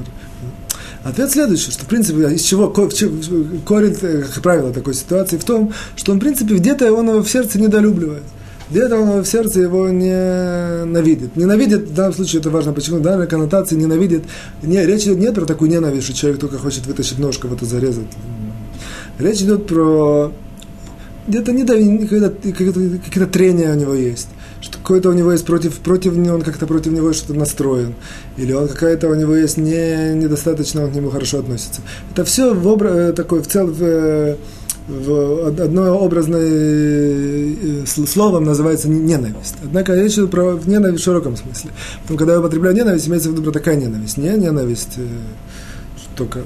[1.04, 6.12] Ответ следующий, что в принципе из чего корень, как правило, такой ситуации в том, что
[6.12, 8.24] он в принципе где-то он его в сердце недолюбливает
[8.70, 11.36] где-то он в сердце его не ненавидит.
[11.36, 14.24] Ненавидит, в данном случае это важно, почему в данной коннотации ненавидит.
[14.62, 17.66] Не, речь идет не про такую ненависть, что человек только хочет вытащить ножку, в это
[17.66, 18.08] зарезать.
[19.20, 20.32] Речь идет про
[21.28, 24.28] где-то не какие-то, какие-то трения у него есть.
[24.68, 27.94] Что какое-то у него есть против, против него, он как-то против него что-то настроен.
[28.36, 31.80] Или он какая-то у него есть не, недостаточно, он к нему хорошо относится.
[32.12, 34.36] Это все в обра- э, такой в целом в,
[34.90, 39.56] в одно образное э, словом называется ненависть.
[39.64, 41.72] Однако речь идет про ненависть в широком смысле.
[42.02, 44.18] Потому когда я употребляю ненависть, имеется в виду про такая ненависть.
[44.18, 45.08] Не ненависть э,
[46.18, 46.42] только...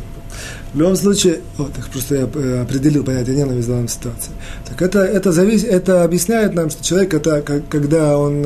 [0.74, 4.32] В любом случае, вот, просто я э, определил понятие ненависть в данной ситуации.
[4.68, 8.46] Так это, это, завис, это объясняет нам, что человек, это, когда он,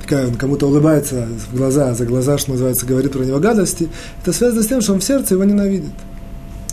[0.00, 3.88] такая, он кому-то улыбается в глаза, за глаза, что называется, говорит про него гадости,
[4.22, 5.90] это связано с тем, что он в сердце его ненавидит.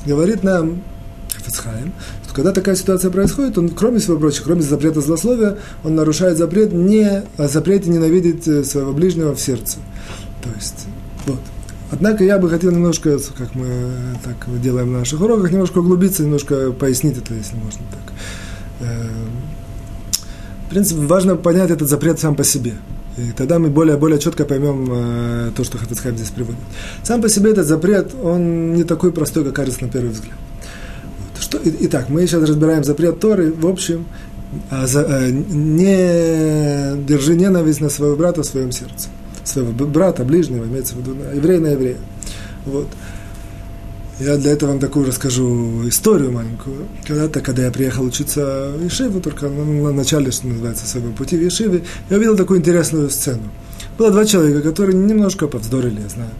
[0.06, 0.84] Говорит нам
[1.43, 1.91] Фицхайм,
[2.36, 7.24] когда такая ситуация происходит, он, кроме всего прочего, кроме запрета злословия, он нарушает запрет не
[7.38, 9.78] о запрете ненавидеть э, своего ближнего в сердце.
[10.43, 10.86] То есть,
[11.28, 11.39] вот.
[11.91, 13.67] Однако я бы хотел немножко, как мы
[14.24, 18.13] так делаем на наших уроках, немножко углубиться, немножко пояснить это, если можно так.
[18.82, 19.08] Э,
[20.65, 22.74] в принципе, важно понять этот запрет сам по себе.
[23.17, 26.60] И тогда мы более, более четко поймем э, то, что Хатацхайм здесь приводит.
[27.04, 30.36] Сам по себе этот запрет, он не такой простой, как кажется на первый взгляд.
[31.40, 34.06] Что, итак, мы сейчас разбираем запрет Торы, в общем,
[34.69, 39.10] а за, а, не держи ненависть на своего брата в своем сердце.
[39.46, 41.98] Своего брата, ближнего, имеется в виду, еврея на еврея.
[42.65, 42.87] Вот.
[44.19, 46.87] Я для этого вам такую расскажу историю маленькую.
[47.06, 51.41] Когда-то, когда я приехал учиться в Ешиву, только на начале, что называется, своего пути в
[51.41, 53.43] Ешиве, я увидел такую интересную сцену.
[53.98, 56.31] Было два человека, которые немножко повздорили, я знаю.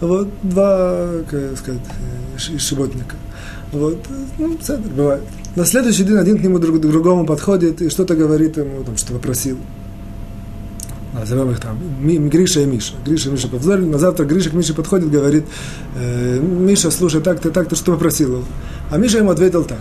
[0.00, 1.80] Вот два, как сказать,
[2.58, 3.16] шиботника.
[3.72, 3.98] Вот,
[4.38, 4.56] ну,
[4.96, 5.22] бывает.
[5.56, 9.12] На следующий день один к нему друг, другому подходит и что-то говорит ему, там, что
[9.12, 9.58] попросил.
[11.14, 11.78] Назовем их там
[12.28, 12.94] Гриша и Миша.
[13.06, 13.86] Гриша и Миша повздорили.
[13.86, 15.44] На завтра Гриша к Мише подходит, говорит,
[15.96, 18.44] э, Миша, слушай, так ты, так ты, что попросил?
[18.90, 19.80] А Миша ему ответил так.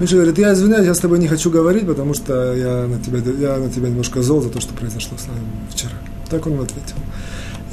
[0.00, 3.18] Миша говорит, я извиняюсь, я с тобой не хочу говорить, потому что я на тебя,
[3.38, 5.92] я на тебя немножко зол за то, что произошло с нами вчера.
[6.28, 6.96] Так он ему ответил.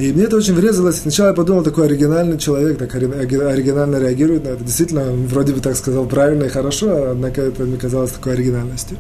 [0.02, 1.02] И мне это очень врезалось.
[1.02, 4.64] Сначала я подумал, такой оригинальный человек, так оригинально реагирует на это.
[4.64, 8.98] Действительно, вроде бы так сказал правильно и хорошо, однако это мне казалось такой оригинальностью.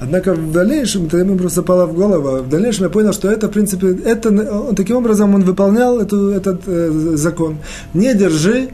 [0.00, 3.30] Однако в дальнейшем, это ему просто запало в голову, а в дальнейшем я понял, что
[3.30, 7.58] это, в принципе, это, он, таким образом он выполнял эту, этот э, закон.
[7.94, 8.70] Не держи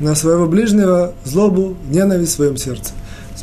[0.00, 2.92] на своего ближнего злобу, ненависть в своем сердце.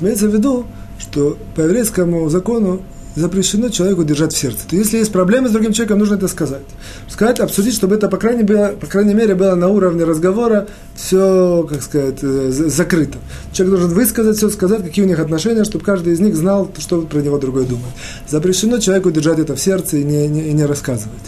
[0.01, 0.65] Имеется в виду,
[0.97, 2.81] что по еврейскому закону
[3.15, 4.67] запрещено человеку держать в сердце.
[4.69, 6.63] То если есть проблемы с другим человеком, нужно это сказать.
[7.09, 11.65] Сказать, обсудить, чтобы это, по крайней, было, по крайней мере, было на уровне разговора все,
[11.69, 13.17] как сказать, э, закрыто.
[13.51, 17.01] Человек должен высказать все, сказать, какие у них отношения, чтобы каждый из них знал, что
[17.01, 17.93] про него другой думает.
[18.27, 21.21] Запрещено человеку держать это в сердце и не, не, и не рассказывать.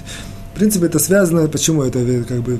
[0.55, 2.57] В принципе, это связано, почему это, как бы,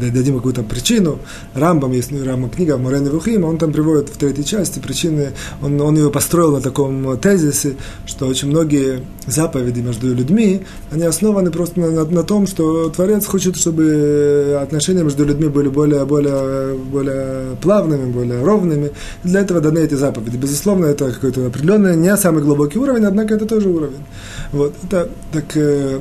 [0.00, 1.20] дадим какую-то причину.
[1.54, 5.30] Рамбам, есть ну, Рамбам книга Морен Вухим, он там приводит в третьей части причины,
[5.62, 11.52] он, он ее построил на таком тезисе, что очень многие заповеди между людьми, они основаны
[11.52, 16.74] просто на, на, на том, что Творец хочет, чтобы отношения между людьми были более, более,
[16.74, 18.90] более плавными, более ровными.
[19.22, 20.36] И для этого даны эти заповеди.
[20.36, 24.02] Безусловно, это какой-то определенный, не самый глубокий уровень, однако это тоже уровень.
[24.50, 24.74] Вот.
[24.82, 26.00] Это так э,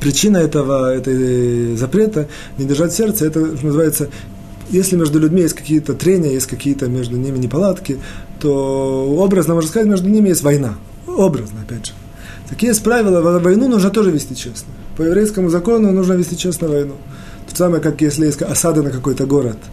[0.00, 2.28] причина этого, этой запрета
[2.58, 4.08] не держать сердце, это называется,
[4.70, 7.98] если между людьми есть какие-то трения, есть какие-то между ними неполадки,
[8.40, 10.74] то образно, можно сказать, между ними есть война.
[11.06, 11.92] Образно, опять же.
[12.48, 14.72] Такие есть правила, войну нужно тоже вести честно.
[14.96, 16.94] По еврейскому закону нужно вести честно войну.
[17.50, 19.58] То самое, как если есть осада на какой-то город–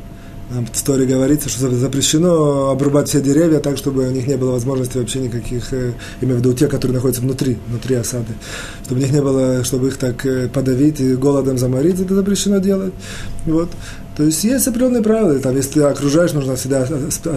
[0.49, 4.51] там в истории говорится, что запрещено обрубать все деревья так, чтобы у них не было
[4.51, 8.33] возможности вообще никаких, э, имею в виду те, которые находятся внутри, внутри осады,
[8.85, 12.57] чтобы у них не было, чтобы их так э, подавить и голодом заморить, это запрещено
[12.59, 12.93] делать.
[13.45, 13.69] Вот.
[14.15, 16.87] То есть есть определенные правила, там, если ты окружаешь, нужно всегда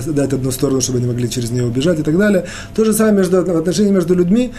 [0.06, 2.44] дать одну сторону, чтобы они могли через нее убежать и так далее.
[2.74, 4.52] То же самое между, в отношении между людьми,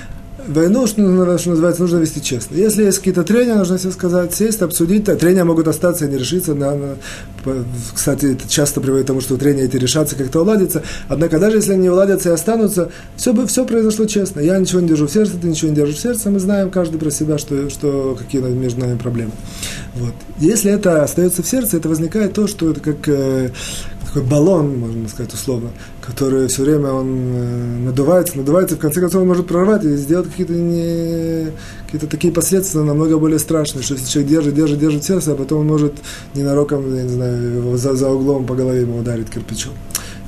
[0.48, 2.56] войну, что, называется, нужно вести честно.
[2.56, 5.06] Если есть какие-то трения, нужно все сказать, сесть, обсудить.
[5.06, 6.54] Трения могут остаться и не решиться.
[6.56, 6.96] На, на,
[7.94, 10.84] кстати, это часто приводит к тому, что трения эти решатся, как-то уладятся.
[11.08, 14.40] Однако даже если они уладятся и останутся, все, бы, все произошло честно.
[14.40, 16.30] Я ничего не держу в сердце, ты ничего не держишь в сердце.
[16.30, 19.32] Мы знаем каждый про себя, что, что какие между нами проблемы.
[19.96, 20.14] Вот.
[20.40, 23.50] Если это остается в сердце, это возникает то, что это как, э,
[24.08, 25.70] такой баллон, можно сказать условно,
[26.02, 30.30] который все время он э, надувается, надувается, в конце концов он может прорвать и сделать
[30.30, 31.52] какие-то не,
[31.86, 35.62] какие-то такие последствия намного более страшные, что если человек держит, держит, держит сердце, а потом
[35.62, 35.94] он может
[36.36, 39.74] ненароком, я не знаю, за, за углом по голове ему ударить кирпичом.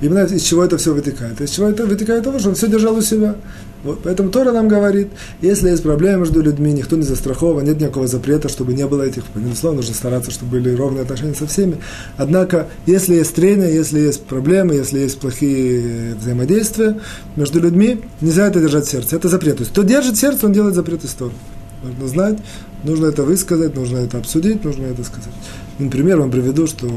[0.02, 1.42] Именно из чего это все вытекает?
[1.42, 3.36] Из чего это вытекает того, что он все держал у себя.
[3.84, 5.08] Вот, поэтому Тора нам говорит,
[5.42, 9.24] если есть проблемы между людьми, никто не застрахован, нет никакого запрета, чтобы не было этих,
[9.34, 11.78] безусловно, нужно стараться, чтобы были ровные отношения со всеми.
[12.18, 17.00] Однако, если есть трения, если есть проблемы, если есть плохие взаимодействия
[17.38, 19.16] между людьми, нельзя это держать в сердце.
[19.16, 19.58] Это запрет.
[19.58, 21.34] То есть, кто держит сердце, он делает запрет из Торы.
[21.82, 22.38] Нужно знать,
[22.84, 25.34] нужно это высказать, нужно это обсудить, нужно это сказать.
[25.78, 26.90] Например, вам приведу, что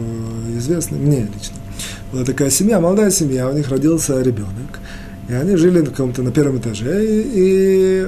[0.58, 1.54] известно, мне лично,
[2.10, 4.80] была такая семья, молодая семья, у них родился ребенок,
[5.32, 8.06] и они жили на каком-то, на первом этаже, и, и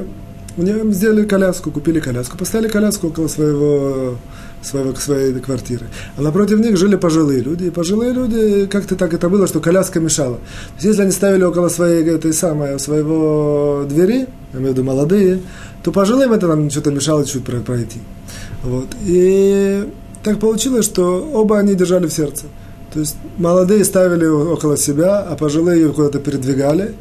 [0.58, 4.18] у них сделали коляску, купили коляску, поставили коляску около своего,
[4.60, 5.86] своего, своей квартиры.
[6.18, 10.00] А напротив них жили пожилые люди, и пожилые люди, как-то так это было, что коляска
[10.00, 10.36] мешала.
[10.36, 14.84] То есть, если они ставили около своей, этой самой, своего двери, я имею в виду
[14.84, 15.40] молодые,
[15.82, 18.00] то пожилым это нам что-то мешало чуть пройти.
[18.62, 18.88] Вот.
[19.06, 19.88] И
[20.22, 22.44] так получилось, что оба они держали в сердце.
[22.92, 26.94] То есть молодые ставили около себя, а пожилые ее куда-то передвигали,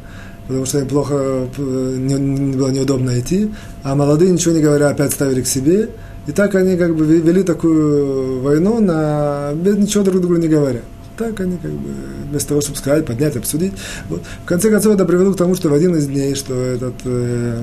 [0.46, 3.50] потому что им плохо, не, не было неудобно идти,
[3.82, 5.90] а молодые, ничего не говоря, опять ставили к себе.
[6.26, 10.80] И так они как бы вели такую войну, на, без ничего друг другу не говоря.
[11.16, 11.90] Так они как бы,
[12.30, 13.72] вместо того, чтобы сказать, поднять, обсудить.
[14.08, 14.22] Вот.
[14.42, 17.62] В конце концов, это привело к тому, что в один из дней, что этот э,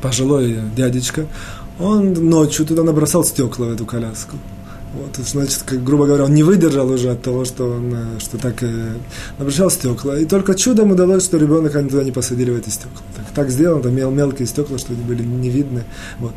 [0.00, 1.26] пожилой дядечка,
[1.78, 4.36] он ночью туда набросал стекла в эту коляску.
[4.92, 8.38] Вот, значит, как, грубо говоря, он не выдержал уже от того, что он э, что
[8.38, 8.94] так э,
[9.38, 10.18] набросал стекла.
[10.18, 13.00] И только чудом удалось, что ребенок они туда не посадили в эти стекла.
[13.16, 15.84] Так, так сделано, там мел, мелкие стекла, что они были не видны.
[16.18, 16.32] Вот.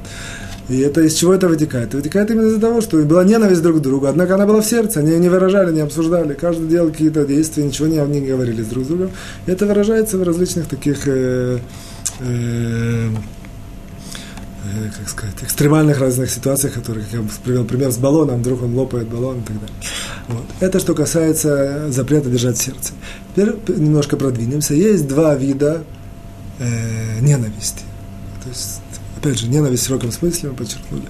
[0.70, 1.90] И это из чего это вытекает?
[1.90, 4.66] Это вытекает именно из-за того, что была ненависть друг к другу, однако она была в
[4.66, 8.86] сердце, они не выражали, не обсуждали, каждый делал какие-то действия, ничего не, не говорили друг
[8.86, 9.12] с другом.
[9.46, 11.60] И это выражается в различных таких э,
[12.22, 13.10] э,
[14.76, 18.76] э, как сказать, экстремальных разных ситуациях, которые, как я привел пример с баллоном, вдруг он
[18.76, 19.76] лопает баллон и так далее.
[20.28, 20.46] Вот.
[20.60, 22.94] Это что касается запрета держать сердце.
[23.36, 24.74] Теперь немножко продвинемся.
[24.74, 25.84] Есть два вида
[26.60, 27.84] э, ненависти.
[28.44, 28.82] То есть
[29.24, 31.04] опять же, ненависть в широком смысле мы подчеркнули.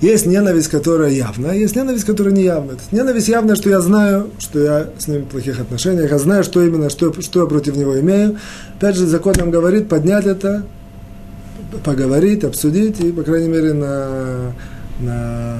[0.00, 2.76] Есть ненависть, которая явная, есть ненависть, которая не явная.
[2.90, 6.62] Ненависть явная, что я знаю, что я с ним в плохих отношениях, я знаю, что
[6.62, 8.38] именно, что, что я против него имею.
[8.78, 10.64] Опять же, закон нам говорит поднять это,
[11.84, 14.52] поговорить, обсудить и, по крайней мере, на
[15.00, 15.58] на...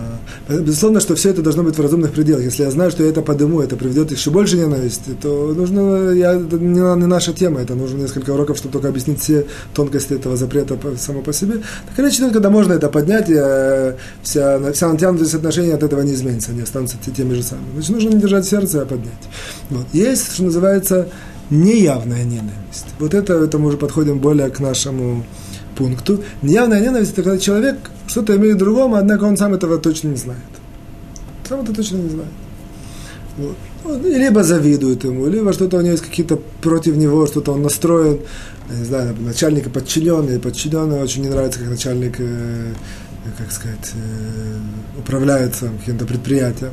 [0.48, 2.44] Безусловно, что все это должно быть в разумных пределах.
[2.44, 6.34] Если я знаю, что я это подыму, это приведет еще больше ненависти, то нужно, я,
[6.34, 10.36] это не, не наша тема, это нужно несколько уроков, чтобы только объяснить все тонкости этого
[10.36, 11.62] запрета само по себе.
[11.88, 16.14] Так речь идет, когда можно это поднять, и вся, вся натянутость отношений от этого не
[16.14, 17.72] изменится, они останутся теми же самыми.
[17.74, 19.12] Значит, нужно не держать сердце, а поднять.
[19.70, 19.86] Вот.
[19.92, 21.08] Есть, что называется,
[21.50, 22.86] неявная ненависть.
[22.98, 25.24] Вот это, это мы уже подходим более к нашему
[25.80, 26.22] пункту.
[26.42, 27.76] Неявная ненависть– это когда человек
[28.06, 30.52] что-то имеет другому, однако он сам этого точно не знает.
[31.48, 32.30] Сам это точно не знает.
[33.38, 33.56] Вот.
[33.84, 38.18] Он либо завидует ему, либо что-то у него есть какие-то против него, что-то он настроен,
[38.68, 42.74] не знаю, начальника подчиненный, подчиненный очень не нравится, как начальник, э,
[43.38, 46.72] как сказать, э, управляет каким-то предприятием.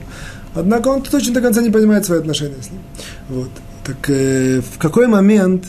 [0.54, 2.82] Однако он точно до конца не понимает свои отношения с ним.
[3.30, 3.50] Вот.
[3.86, 5.64] Так э, в какой момент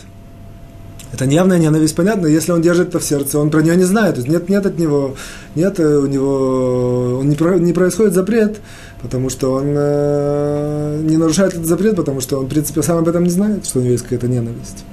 [1.13, 4.17] это явная ненависть, понятно, если он держит это в сердце, он про нее не знает,
[4.17, 5.15] то есть нет, нет от него,
[5.55, 8.61] нет у него, он не, про, не происходит запрет,
[9.01, 13.09] потому что он э, не нарушает этот запрет, потому что он, в принципе, сам об
[13.09, 14.85] этом не знает, что у него есть какая-то ненависть.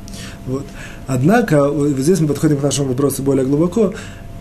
[0.47, 0.65] Вот.
[1.07, 3.93] Однако, вот здесь мы подходим к нашему вопросу более глубоко,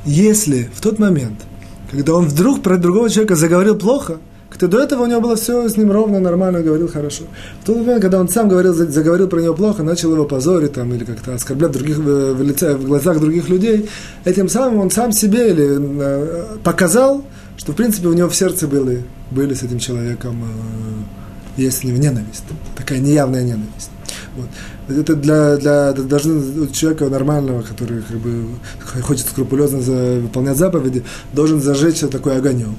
[0.05, 1.41] если в тот момент,
[1.91, 4.19] когда он вдруг про другого человека заговорил плохо–
[4.55, 7.25] кто до этого у него было все с ним ровно, нормально, говорил хорошо.
[7.63, 10.95] В тот момент, когда он сам говорил, заговорил про него плохо, начал его позорить там,
[10.95, 13.91] или как-то оскорблять других, в, лице, в глазах других людей,
[14.25, 17.25] этим самым он сам себе или, э, показал,
[17.57, 19.03] что в принципе у него в сердце были,
[19.33, 20.45] были с этим человеком,
[21.57, 22.45] э, есть с ним ненависть,
[22.77, 23.91] такая неявная ненависть.
[24.37, 24.47] Вот.
[24.97, 28.47] Это для, для, должны человека нормального, который как бы
[29.03, 31.03] хочет скрупулезно за, выполнять заповеди,
[31.33, 32.77] должен зажечь такой огонек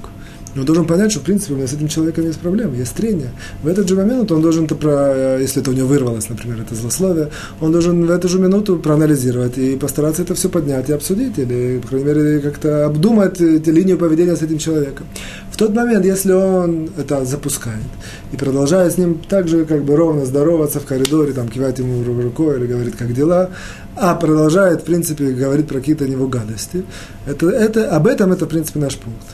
[0.55, 2.93] но он должен понять, что, в принципе, у меня с этим человеком есть проблемы, есть
[2.93, 3.31] трение.
[3.61, 6.75] В этот же момент он должен, -то про, если это у него вырвалось, например, это
[6.75, 7.29] злословие,
[7.59, 11.79] он должен в эту же минуту проанализировать и постараться это все поднять и обсудить, или,
[11.79, 15.05] по крайней мере, как-то обдумать эти линию поведения с этим человеком.
[15.51, 17.83] В тот момент, если он это запускает
[18.31, 22.03] и продолжает с ним так же как бы ровно здороваться в коридоре, там, кивать ему
[22.21, 23.49] рукой или говорит, как дела,
[23.97, 26.85] а продолжает, в принципе, говорить про какие-то него гадости,
[27.27, 29.25] это, это, об этом это, в принципе, наш пункт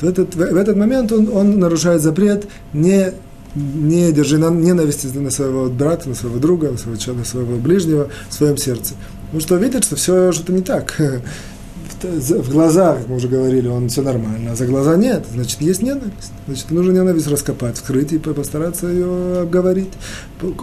[0.00, 3.12] в этот, в этот момент он, он нарушает запрет не,
[3.54, 8.34] не держи ненависти на своего брата, на своего друга, на своего, на своего ближнего в
[8.34, 8.94] своем сердце.
[9.26, 10.96] Потому что видит, что все что-то не так.
[12.02, 15.80] В глазах, как мы уже говорили, он все нормально, а за глаза нет, значит, есть
[15.80, 16.32] ненависть.
[16.46, 19.92] Значит, нужно ненависть раскопать, вскрыть и постараться ее обговорить,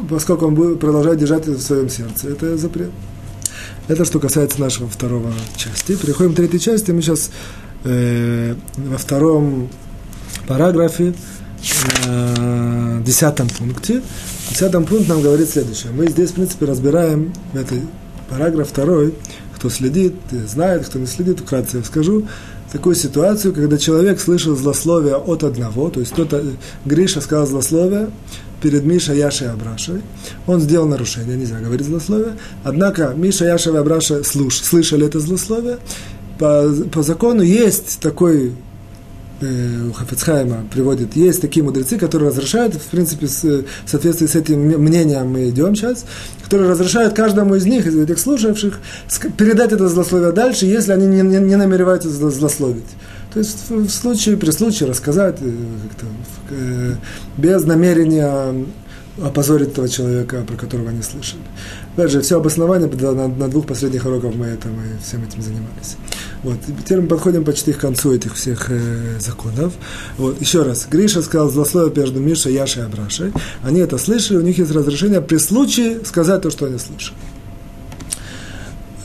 [0.08, 2.30] поскольку он будет продолжать держать это в своем сердце.
[2.30, 2.92] Это запрет.
[3.88, 5.96] Это что касается нашего второго части.
[5.96, 6.92] Переходим к третьей части.
[6.92, 7.32] Мы сейчас
[7.84, 9.70] э, во втором
[10.48, 11.14] параграфе,
[12.08, 14.02] э, десятом пункте.
[14.48, 15.92] В десятом пункте нам говорит следующее.
[15.92, 17.80] Мы здесь, в принципе, разбираем этот
[18.30, 19.14] параграф второй.
[19.56, 20.16] Кто следит,
[20.48, 22.26] знает, кто не следит, вкратце я скажу.
[22.72, 26.42] Такую ситуацию, когда человек слышал злословие от одного, то есть кто-то,
[26.86, 28.10] Гриша сказал злословие
[28.62, 30.02] перед Мишей, Яшей и Абрашей.
[30.48, 32.38] Он сделал нарушение, нельзя говорить злословие.
[32.64, 35.80] Однако Миша, Яша и Абраша слуш, слышали это злословие,
[36.42, 38.54] по, по закону есть такой
[39.42, 44.36] э, у Хафицхайма приводит, есть такие мудрецы, которые разрешают, в принципе, с, в соответствии с
[44.36, 46.04] этим мнением мы идем сейчас,
[46.44, 48.80] которые разрешают каждому из них, из этих слушавших,
[49.38, 52.90] передать это злословие дальше, если они не, не, не намереваются злословить.
[53.32, 55.52] То есть в случае, при случае рассказать э,
[56.50, 56.96] э,
[57.38, 58.66] без намерения
[59.24, 61.44] опозорить этого человека, про которого они слышали.
[61.94, 65.98] Опять же, все обоснование на, на двух последних уроках мы, это, мы всем этим занимались.
[66.44, 66.58] Вот.
[66.66, 69.74] Теперь мы подходим почти к концу этих всех э, законов.
[70.18, 70.40] Вот.
[70.40, 70.88] Еще раз.
[70.90, 73.34] Гриша сказал злословие между Мишей, Яшей и Абрашей.
[73.62, 77.18] Они это слышали, у них есть разрешение при случае сказать то, что они слышали.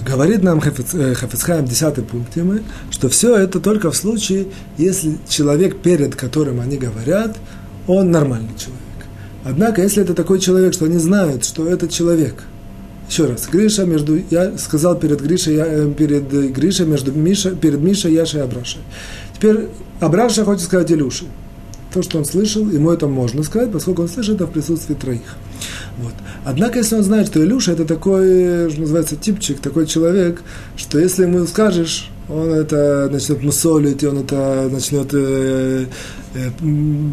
[0.07, 4.47] Говорит нам Хафицхайм в 10 пункте мы, что все это только в случае,
[4.79, 7.37] если человек, перед которым они говорят,
[7.89, 8.77] он нормальный человек.
[9.45, 12.45] Однако, если это такой человек, что они знают, что этот человек,
[13.09, 17.81] еще раз, Гриша между, я сказал перед Гришей, я, э, перед Гришей, между Миша, перед
[17.81, 18.81] Мишей, Яшей и Абрашей.
[19.35, 19.69] Теперь
[20.01, 21.27] Абраша хочет сказать Илюше.
[21.93, 25.37] То, что он слышал, ему это можно сказать, поскольку он слышит это в присутствии троих.
[25.99, 26.13] Вот.
[26.45, 30.43] Однако, если он знает, что Илюша это такой, что называется, типчик, такой человек,
[30.77, 35.87] что если ему скажешь, он это начнет мусолить, он это начнет э,
[36.35, 36.51] э,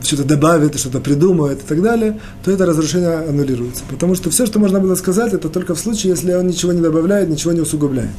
[0.04, 3.84] что-то добавить, что-то придумывает и так далее, то это разрушение аннулируется.
[3.90, 6.82] Потому что все, что можно было сказать, это только в случае, если он ничего не
[6.82, 8.10] добавляет, ничего не усугубляет.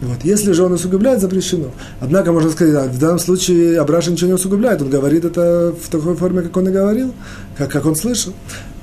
[0.00, 0.18] Вот.
[0.24, 1.70] Если же он усугубляет, запрещено.
[2.00, 4.82] Однако, можно сказать, да, в данном случае Абраша ничего не усугубляет.
[4.82, 7.14] Он говорит это в такой форме, как он и говорил,
[7.56, 8.34] как, как он слышал.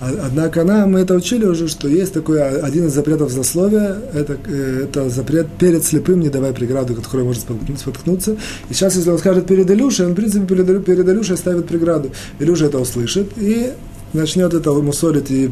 [0.01, 4.35] А, однако нам мы это учили уже, что есть такой один из запретов злословия, это,
[4.47, 7.43] э, это запрет перед слепым, не давай преграду, которая может
[7.77, 8.35] споткнуться.
[8.69, 12.09] И сейчас, если он скажет перед Илюшей, он, в принципе, перед, перед Илюшей ставит преграду.
[12.39, 13.73] Илюша это услышит, и
[14.13, 15.51] начнет это мусолить и,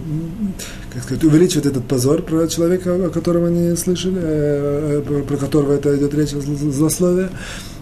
[0.94, 5.74] как сказать, увеличивать этот позор про человека, о котором они слышали, э, э, про которого
[5.74, 7.30] это идет речь, злословие.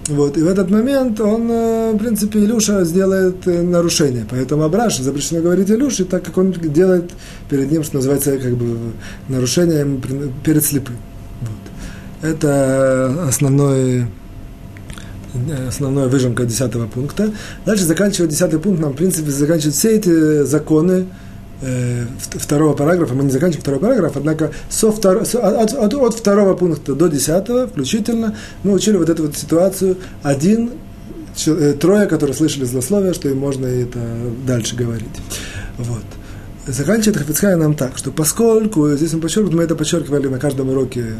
[0.08, 0.38] Вот.
[0.38, 4.26] И в этот момент он, э, в принципе, Илюша сделает нарушение.
[4.30, 7.12] Поэтому Абраш запрещено говорить Илюше, так как он делает
[7.50, 8.78] перед ним, что называется, как бы
[9.28, 10.02] нарушением
[10.44, 10.96] перед слепым.
[11.42, 12.30] Вот.
[12.30, 14.08] Это основной
[15.68, 17.32] основная выжимка десятого пункта.
[17.66, 21.06] Дальше заканчивает десятый пункт, нам, в принципе, заканчивает все эти законы
[21.62, 26.56] э, второго параграфа, мы не заканчиваем второй параграф, однако со втор, от, от, от второго
[26.56, 30.72] пункта до десятого включительно мы учили вот эту вот ситуацию один,
[31.46, 34.00] э, трое, которые слышали злословие, что им можно это
[34.46, 35.08] дальше говорить.
[35.78, 36.04] Вот.
[36.68, 41.02] Заканчивает Хафицхай нам так, что поскольку, здесь мы подчеркиваем, мы это подчеркивали на каждом уроке
[41.02, 41.14] э,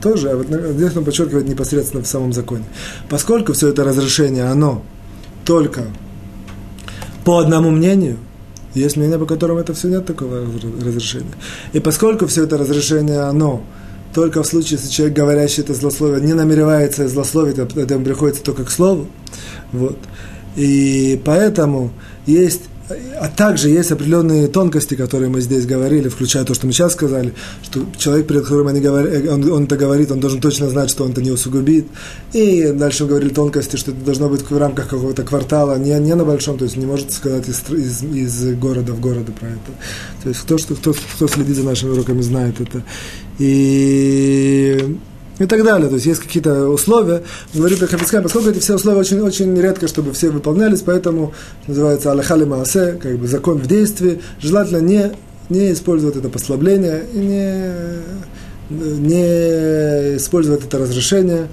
[0.00, 2.64] тоже, а вот здесь он подчеркивает непосредственно в самом законе.
[3.08, 4.84] Поскольку все это разрешение, оно
[5.44, 5.82] только
[7.24, 8.18] по одному мнению,
[8.78, 10.44] есть мнение, по которому это все нет такого
[10.84, 11.34] разрешения.
[11.72, 13.62] И поскольку все это разрешение, оно
[14.14, 18.64] только в случае, если человек, говорящий это злословие, не намеревается злословить, а это приходится только
[18.64, 19.06] к слову,
[19.72, 19.98] вот.
[20.56, 21.92] И поэтому
[22.26, 26.92] есть а также есть определенные тонкости, которые мы здесь говорили, включая то, что мы сейчас
[26.92, 30.90] сказали, что человек, перед которым они говорят, он, он это говорит, он должен точно знать,
[30.90, 31.86] что он это не усугубит.
[32.32, 36.14] И дальше мы говорили тонкости, что это должно быть в рамках какого-то квартала, не, не
[36.14, 39.72] на большом, то есть не может сказать из, из, из города в города про это.
[40.22, 42.82] То есть кто, что, кто, кто следит за нашими уроками, знает это.
[43.38, 44.98] И
[45.38, 45.88] и так далее.
[45.88, 47.22] То есть есть какие-то условия.
[47.54, 51.32] Говорит Хабицкай, поскольку эти все условия очень, очень редко, чтобы все выполнялись, поэтому
[51.66, 54.20] называется Аллахали Маасе, как бы закон в действии.
[54.40, 55.12] Желательно не,
[55.48, 57.72] не использовать это послабление и не,
[58.70, 61.48] не использовать это разрешение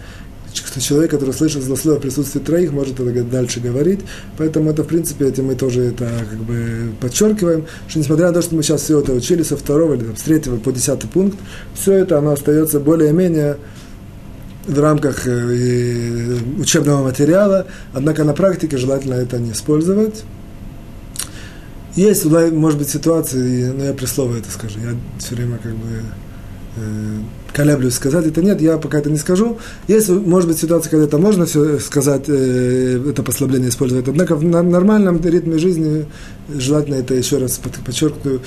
[0.55, 3.99] что человек, который слышит злословие в присутствии троих, может это дальше говорить.
[4.37, 8.41] Поэтому это, в принципе, этим мы тоже это как бы подчеркиваем, что несмотря на то,
[8.41, 11.37] что мы сейчас все это учили со второго или там, с третьего по десятый пункт,
[11.73, 13.57] все это оно остается более-менее
[14.67, 20.23] в рамках э, учебного материала, однако на практике желательно это не использовать.
[21.95, 26.01] Есть, может быть, ситуации, но я при слове это скажу, я все время как бы
[26.77, 27.19] э,
[27.55, 29.57] колеблюсь сказать это нет, я пока это не скажу.
[29.87, 34.09] Есть, может быть, ситуация, когда это можно все сказать, э, это послабление использовать.
[34.09, 36.05] Однако в нормальном ритме жизни
[36.53, 38.41] желательно это еще раз подчеркну,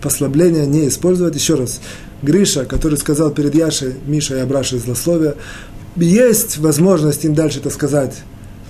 [0.00, 1.34] послабление не использовать.
[1.34, 1.80] Еще раз,
[2.22, 5.34] Гриша, который сказал перед Яшей, Мишей и Абрашей злословие,
[5.96, 8.14] есть возможность им дальше это сказать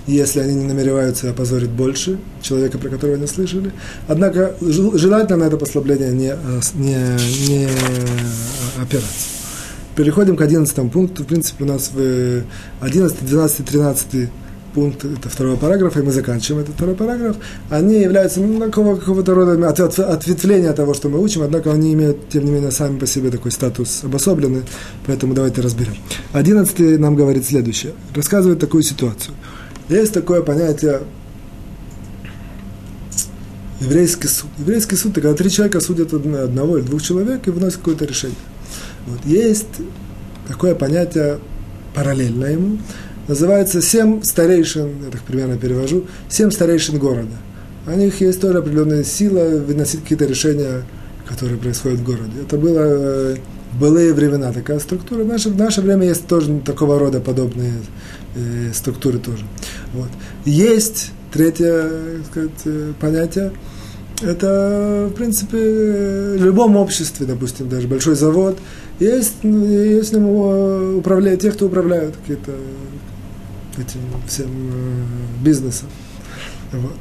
[0.05, 3.73] если они не намереваются опозорить больше человека, про которого они слышали.
[4.07, 6.33] Однако желательно на это послабление не,
[6.75, 6.95] не,
[7.49, 7.67] не
[8.81, 9.36] опираться.
[9.97, 11.23] Переходим к 11 пункту.
[11.23, 12.43] В принципе, у нас в
[12.81, 14.29] 11, 12, 13
[14.75, 17.37] пункт, это второй параграф, и мы заканчиваем этот второй параграф,
[17.71, 21.93] они являются ну, какого, какого-то рода от, от, ответвления того, что мы учим, однако они
[21.95, 24.61] имеют, тем не менее, сами по себе такой статус обособленный,
[25.07, 25.95] поэтому давайте разберем.
[26.31, 29.33] Одиннадцатый нам говорит следующее, рассказывает такую ситуацию.
[29.89, 31.01] Есть такое понятие
[33.81, 34.49] еврейский суд.
[34.59, 38.37] Еврейский суд– это когда три человека судят одного или двух человек и выносят какое-то решение.
[39.07, 39.19] Вот.
[39.25, 39.81] Есть
[40.47, 41.39] такое понятие
[41.95, 42.77] параллельно ему,
[43.27, 47.35] называется семь старейшин, я так примерно перевожу, семь старейшин города.
[47.87, 50.83] У них есть тоже определенная сила выносить какие-то решения,
[51.25, 52.41] которые происходят в городе.
[52.41, 53.35] Это было э,
[53.71, 55.23] в былые времена такая структура.
[55.23, 57.73] В наше, в наше время есть тоже такого рода подобные
[58.35, 59.45] э, структуры тоже.
[59.93, 60.09] Вот.
[60.45, 61.89] Есть третье
[62.29, 63.53] сказать, э, понятие,
[64.21, 68.57] это, в принципе, в любом обществе, допустим, даже большой завод,
[68.99, 72.51] есть, есть управляют, те, кто управляют какие-то
[73.77, 75.87] этим всем э, бизнесом.
[76.71, 76.95] Вот.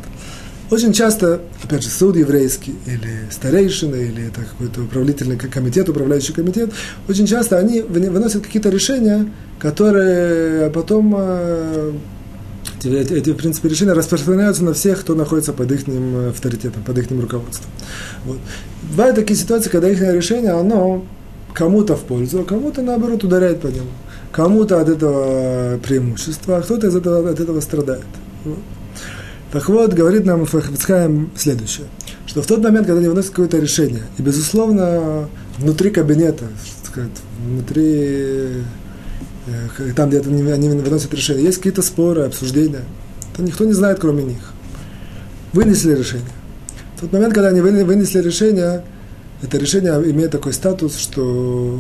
[0.71, 6.73] Очень часто, опять же, суд еврейский, или старейшина, или это какой-то управлительный комитет, управляющий комитет,
[7.09, 9.31] очень часто они выносят какие-то решения,
[9.61, 11.93] которые потом э,
[12.81, 15.83] эти, эти, в принципе, решения распространяются на всех, кто находится под их
[16.29, 17.71] авторитетом, под их руководством.
[18.25, 18.39] Вот.
[18.91, 21.07] Бывают такие ситуации, когда их решение, оно
[21.57, 23.89] кому-то в пользу, а кому-то, наоборот, ударяет по нему.
[24.31, 28.05] Кому-то от этого преимущества, а кто-то из этого, от этого страдает.
[28.45, 28.59] Вот.
[29.53, 31.87] Так вот, говорит нам Фахвицхайм следующее,
[32.27, 36.45] что в тот момент, когда они выносят какое-то решение, и, безусловно, внутри кабинета,
[36.85, 38.63] сказать, внутри,
[39.47, 42.85] э, там, где они выносят решение, есть какие-то споры, обсуждения,
[43.35, 44.53] то никто не знает, кроме них.
[45.55, 46.27] Вынесли решение.
[46.97, 48.83] В тот момент, когда они вынесли решение,
[49.43, 51.79] это решение имеет такой статус, что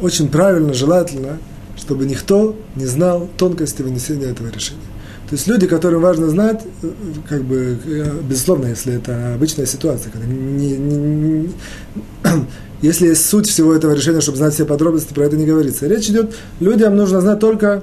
[0.00, 1.38] очень правильно, желательно,
[1.76, 4.80] чтобы никто не знал тонкости вынесения этого решения.
[5.28, 6.62] То есть люди, которым важно знать,
[7.28, 7.78] как бы,
[8.22, 11.50] безусловно, если это обычная ситуация, когда не, не, не,
[12.82, 15.86] если есть суть всего этого решения, чтобы знать все подробности, про это не говорится.
[15.86, 17.82] Речь идет, людям нужно знать только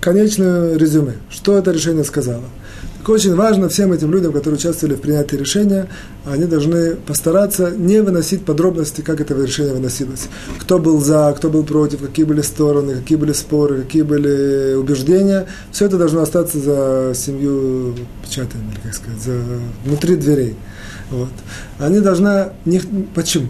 [0.00, 2.44] конечное резюме, что это решение сказало.
[2.98, 5.88] Так очень важно всем этим людям, которые участвовали в принятии решения,
[6.24, 10.28] они должны постараться не выносить подробности, как это решение выносилось.
[10.60, 15.46] Кто был за, кто был против, какие были стороны, какие были споры, какие были убеждения.
[15.70, 19.40] Все это должно остаться за семью печатами, как сказать, за,
[19.84, 20.56] внутри дверей.
[21.10, 21.30] Вот.
[21.78, 22.50] Они должны...
[22.66, 22.82] Не,
[23.14, 23.48] почему?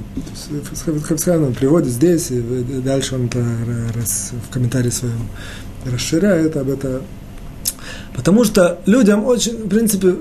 [1.05, 2.41] Хабсхан приводит здесь, и
[2.85, 3.45] дальше он это
[3.95, 5.29] раз, в комментарии своем
[5.89, 7.03] расширяет об этом
[8.19, 10.17] Потому что людям очень, в принципе,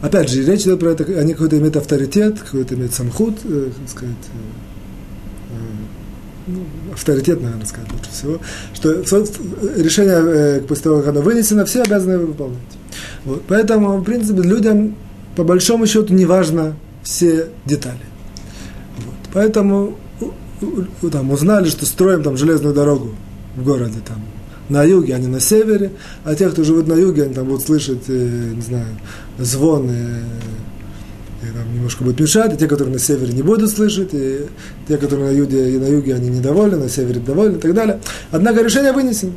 [0.00, 3.90] опять же, речь идет про это, они какой-то имеют авторитет, какой-то имеют самхут, э, так
[3.90, 5.54] сказать, э, э,
[6.46, 6.60] ну,
[6.94, 8.40] авторитет, наверное, сказать лучше всего,
[8.72, 9.18] что
[9.76, 12.58] решение, э, после того, как оно вынесено, все обязаны выполнять.
[13.26, 13.42] Вот.
[13.46, 14.94] Поэтому, в принципе, людям,
[15.36, 18.00] по большому счету, не важно все детали.
[18.96, 19.16] Вот.
[19.34, 19.98] Поэтому
[21.12, 23.10] там, узнали, что строим там железную дорогу
[23.56, 24.22] в городе, там,
[24.70, 25.90] на юге, а не на севере,
[26.24, 28.86] а те, кто живут на юге, они там будут слышать, не знаю,
[29.38, 30.22] звон, э,
[31.42, 34.46] и там немножко будет мешать, и те, которые на севере не будут слышать, и
[34.86, 38.00] те, которые на юге, и на юге они недовольны, на севере довольны и так далее.
[38.30, 39.32] Однако решение вынесено.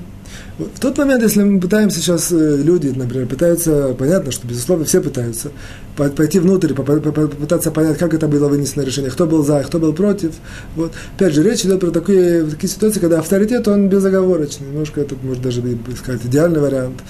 [0.75, 5.01] В тот момент, если мы пытаемся сейчас, э, люди, например, пытаются, понятно, что, безусловно, все
[5.01, 5.51] пытаются
[5.95, 10.31] пойти внутрь, попытаться понять, как это было вынесено решение, кто был за, кто был против.
[10.75, 10.91] Вот.
[11.15, 14.67] Опять же, речь идет про такие, такие ситуации, когда авторитет, он безоговорочный.
[14.67, 15.61] Немножко это, может, даже
[15.97, 17.03] сказать, идеальный вариант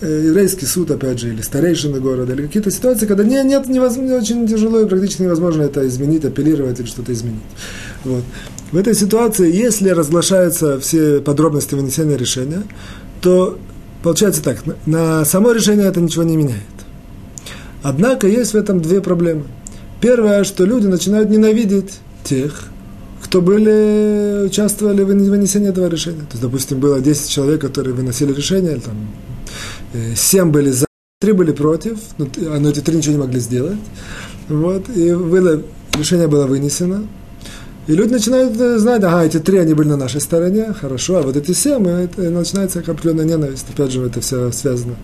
[0.00, 4.16] э, еврейский суд, опять же, или старейшины города, или какие-то ситуации, когда не, нет, невозможно,
[4.16, 7.42] очень тяжело и практически невозможно это изменить, апеллировать или что-то изменить.
[8.04, 8.24] Вот.
[8.72, 12.62] В этой ситуации, если разглашаются все подробности вынесения решения,
[13.20, 13.58] то
[14.02, 16.62] получается так, на само решение это ничего не меняет.
[17.82, 19.44] Однако есть в этом две проблемы.
[20.00, 22.64] Первое, что люди начинают ненавидеть тех,
[23.22, 26.20] кто были, участвовали в вынесении этого решения.
[26.20, 28.94] То есть, допустим, было 10 человек, которые выносили решение, там,
[30.16, 30.86] 7 э, были за,
[31.20, 32.26] 3 были против, но,
[32.58, 33.78] но эти 3 ничего не могли сделать.
[34.48, 35.62] Вот, и было,
[35.98, 37.06] решение было вынесено,
[37.86, 41.22] и люди начинают э, знать, ага, эти три, они были на нашей стороне, хорошо, а
[41.22, 43.66] вот эти семь, это начинается как определенная ненависть.
[43.72, 44.94] Опять же, это все связано.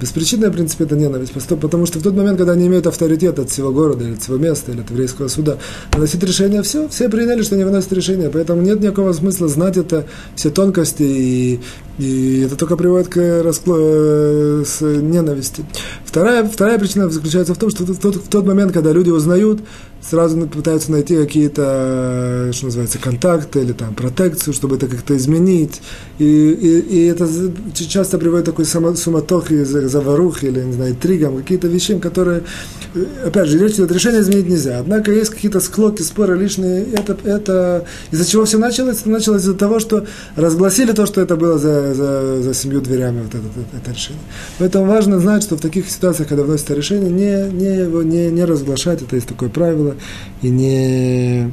[0.00, 1.32] Беспричинная, в принципе, это ненависть.
[1.32, 4.36] Потому что в тот момент, когда они имеют авторитет от всего города, или от всего
[4.36, 5.58] места, или от еврейского суда,
[5.92, 8.28] выносить решение, все, все приняли, что они выносят решение.
[8.30, 11.60] Поэтому нет никакого смысла знать это, все тонкости, и,
[11.98, 13.76] и это только приводит к раскло...
[13.78, 15.64] Э, с ненависти.
[16.04, 19.60] Вторая, вторая причина заключается в том, что в тот, в тот момент, когда люди узнают,
[20.00, 21.62] сразу пытаются найти какие-то,
[22.52, 25.80] что называется, контакты или там протекцию, чтобы это как-то изменить.
[26.18, 27.28] И, и, и это
[27.74, 32.42] часто приводит к такой суматохе, заварухе или, не знаю, интригам, какие-то вещи, которые,
[33.24, 34.78] опять же, речь идет, решение изменить нельзя.
[34.78, 36.84] Однако есть какие-то склоки, споры лишние.
[36.92, 39.00] Это, это из-за чего все началось?
[39.00, 40.06] Это началось из-за того, что
[40.36, 44.22] разгласили то, что это было за, за, за семью дверями, вот это, это, это решение.
[44.58, 48.44] Поэтому важно знать, что в таких ситуациях, когда вносится решение, не, не, его, не, не
[48.44, 49.94] разглашать, это есть такое правило,
[50.42, 51.52] и не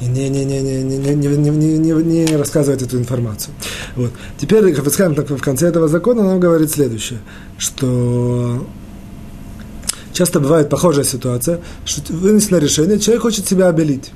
[0.00, 3.54] и не, не, не, не, не, не, не, не, не, не рассказывать эту информацию.
[3.96, 4.10] Вот.
[4.38, 4.74] Теперь,
[5.14, 7.20] так, в конце этого закона нам говорит следующее,
[7.58, 8.66] что
[10.12, 14.10] часто бывает похожая ситуация, что вынесено решение, человек хочет себя обелить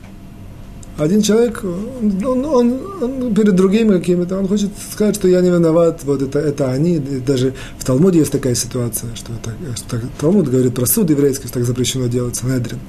[0.99, 6.01] один человек, он, он, он перед другими какими-то, он хочет сказать, что я не виноват,
[6.03, 6.99] вот это, это они.
[6.99, 11.65] Даже в Талмуде есть такая ситуация, что, это, что Талмуд говорит про суд еврейский, так
[11.65, 12.81] запрещено делать, Санедрин,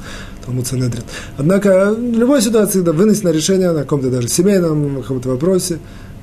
[0.43, 1.03] Талмуд Санедрин.
[1.37, 5.77] Однако в любой ситуации, когда вынесено решение на каком-то даже семейном каком-то вопросе,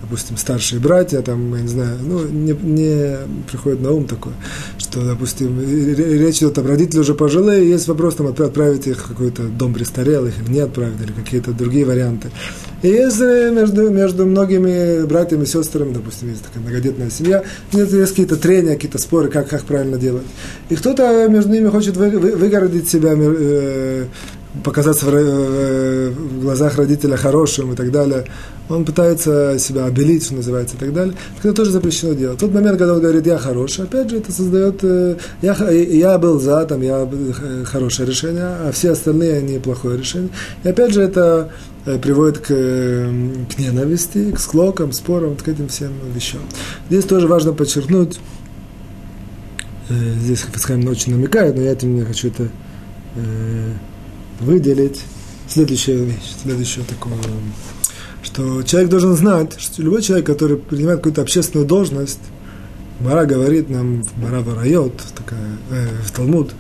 [0.07, 3.17] допустим, старшие братья, там, я не знаю, ну, не, не
[3.51, 4.35] приходит на ум такое,
[4.79, 9.43] что, допустим, речь идет, там, родители уже пожилые, есть вопрос, там, отправить их в какой-то
[9.43, 12.31] дом престарелых или не отправить, или какие-то другие варианты.
[12.83, 17.43] И есть между, между многими братьями и сестрами, допустим, есть такая многодетная семья,
[17.73, 20.27] нет, есть какие-то трения, какие-то споры, как, как правильно делать.
[20.69, 24.07] И кто-то между ними хочет вы, вы, выгородить себя, э,
[24.65, 28.25] показаться в, в глазах родителя хорошим и так далее.
[28.69, 31.15] Он пытается себя обелить, что называется, и так далее.
[31.39, 32.39] Это тоже запрещено делать.
[32.39, 36.19] В тот момент, когда он говорит, я хороший, опять же, это создает, э, я, я
[36.19, 40.31] был за, там, я э, хорошее решение, а все остальные, они плохое решение.
[40.65, 41.51] И опять же, это
[41.85, 46.41] э, приводит к, к ненависти, к склокам, спорам, к этим всем вещам.
[46.91, 48.19] Здесь тоже важно подчеркнуть,
[49.89, 52.49] здесь Хафицхайм очень намекает, но я этим не хочу это
[54.41, 55.01] выделить
[55.49, 57.15] следующая вещь, следующая такое,
[58.23, 62.21] что человек должен знать, что любой человек, который принимает какую-то общественную должность,
[62.99, 66.53] Мара говорит нам, Мара Варайот, такая, э, в Талмуд,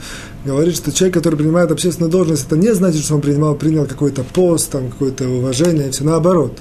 [0.44, 4.22] говорит, что человек, который принимает общественную должность, это не значит, что он принимал, принял какой-то
[4.22, 6.58] пост, там, какое-то уважение, все наоборот.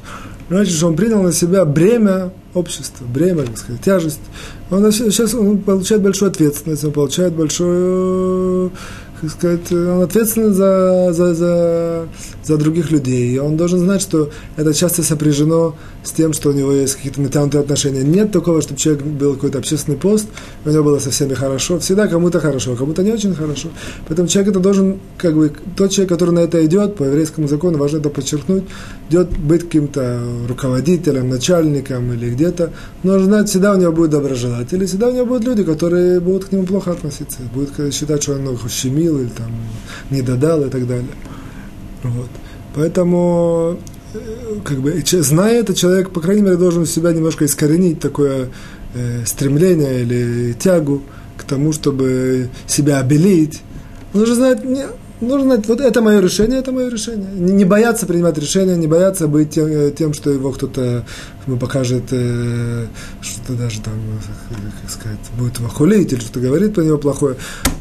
[0.47, 4.19] Значит, что он принял на себя бремя общества, бремя, так сказать, тяжесть.
[4.71, 8.71] Он сейчас он получает большую ответственность, он получает большую
[9.25, 12.07] как сказать, он ответственен за, за, за,
[12.43, 13.35] за других людей.
[13.35, 17.21] И он должен знать, что это часто сопряжено с тем, что у него есть какие-то
[17.21, 18.03] натянутые отношения.
[18.03, 20.27] Нет такого, чтобы человек был какой-то общественный пост,
[20.63, 21.79] у него было со всеми хорошо.
[21.79, 23.69] Всегда кому-то хорошо, а кому-то не очень хорошо.
[24.07, 27.77] Поэтому человек это должен, как бы, тот человек, который на это идет, по еврейскому закону,
[27.77, 28.63] важно это подчеркнуть,
[29.09, 32.71] идет быть каким-то руководителем, начальником или где-то,
[33.03, 36.51] нужно знать, всегда у него будут доброжелатели, всегда у него будут люди, которые будут к
[36.51, 38.63] нему плохо относиться, будут считать, что он их
[39.15, 39.51] ущемил или там
[40.09, 41.07] не додал и так далее.
[42.03, 42.29] Вот.
[42.75, 43.77] Поэтому
[44.63, 48.49] как бы, зная это, человек, по крайней мере, должен у себя немножко искоренить такое
[48.93, 51.03] э, стремление или тягу
[51.37, 53.61] к тому, чтобы себя обелить.
[54.13, 54.85] Он уже знает, не,
[55.21, 57.27] нужно вот это мое решение, это мое решение.
[57.33, 61.05] Не, не бояться принимать решения, не бояться быть тем, э, тем что его кто-то
[61.47, 62.85] ему покажет, э,
[63.21, 63.93] что-то даже там,
[64.81, 67.35] как сказать, будет его хулить или что-то говорит про него плохое.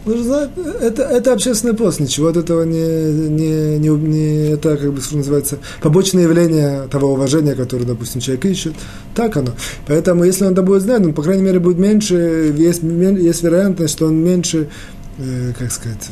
[0.07, 5.01] Знать, это, это общественный пост, ничего от этого не, не, не, не, это, как бы,
[5.01, 8.75] что называется, побочное явление того уважения, которое, допустим, человек ищет.
[9.15, 9.53] Так оно.
[9.87, 13.95] Поэтому, если он это будет знать, ну, по крайней мере, будет меньше, есть, есть вероятность,
[13.95, 14.69] что он меньше,
[15.19, 16.11] э, как сказать,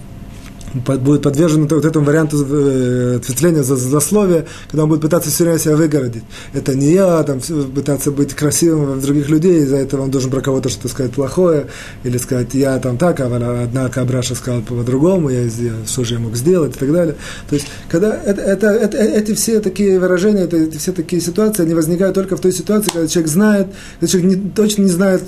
[0.75, 5.59] будет подвержен вот этому варианту э, ответвления за злословие, когда он будет пытаться все время
[5.59, 6.25] себя выгородить.
[6.53, 7.41] Это не я, там,
[7.75, 11.66] пытаться быть красивым в других людей, из-за этого он должен про кого-то что-то сказать плохое,
[12.05, 15.49] или сказать, я там так, а однако Абраша сказал по-другому, я,
[15.87, 17.16] что же я мог сделать, и так далее.
[17.49, 21.62] То есть, когда это, это, это, эти все такие выражения, это, эти все такие ситуации,
[21.62, 23.66] они возникают только в той ситуации, когда человек знает,
[24.01, 25.23] когда человек не, точно не знает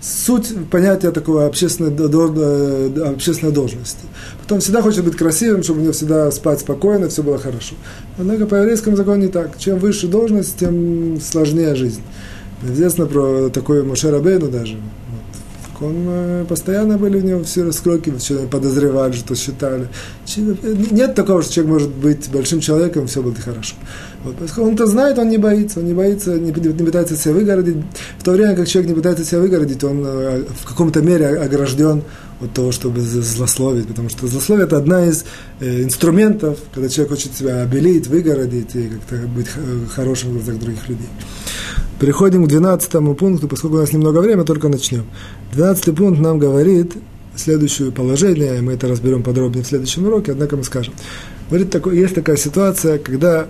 [0.00, 1.92] суть понятия такого общественной,
[3.10, 4.00] общественной должности.
[4.40, 7.74] Потом всегда хочет быть красивым, чтобы у него всегда спать спокойно, все было хорошо.
[8.18, 9.58] Однако по еврейскому закону не так.
[9.58, 12.02] Чем выше должность, тем сложнее жизнь.
[12.62, 14.76] Известно про такой Моше Рабейну даже.
[15.80, 15.86] Вот.
[15.86, 19.88] Он э, постоянно были у него все раскроки, все подозревали, что считали.
[20.90, 23.74] Нет такого, что человек может быть большим человеком, все будет хорошо.
[24.24, 24.36] Вот.
[24.58, 27.76] Он это знает, он не боится, он не боится, не, не пытается себя выгородить.
[28.18, 32.02] В то время как человек не пытается себя выгородить, он э, в каком-то мере огражден
[32.40, 35.24] от того, чтобы злословить, потому что злословие– это одна из
[35.60, 39.48] э, инструментов, когда человек хочет себя обелить, выгородить и как-то быть
[39.92, 41.08] хорошим в глазах других людей.
[42.00, 45.04] Переходим к 12 пункту, поскольку у нас немного времени, только начнем.
[45.52, 46.94] 12 пункт нам говорит
[47.34, 50.94] следующее положение, мы это разберем подробнее в следующем уроке, однако мы скажем.
[51.48, 53.46] Говорит, такой, есть такая ситуация, когда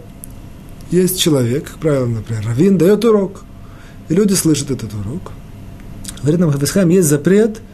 [0.90, 3.42] есть человек, как правило, например, Равин дает урок,
[4.08, 5.32] и люди слышат этот урок.
[6.22, 7.60] Говорит нам Хафисхайм, есть запрет–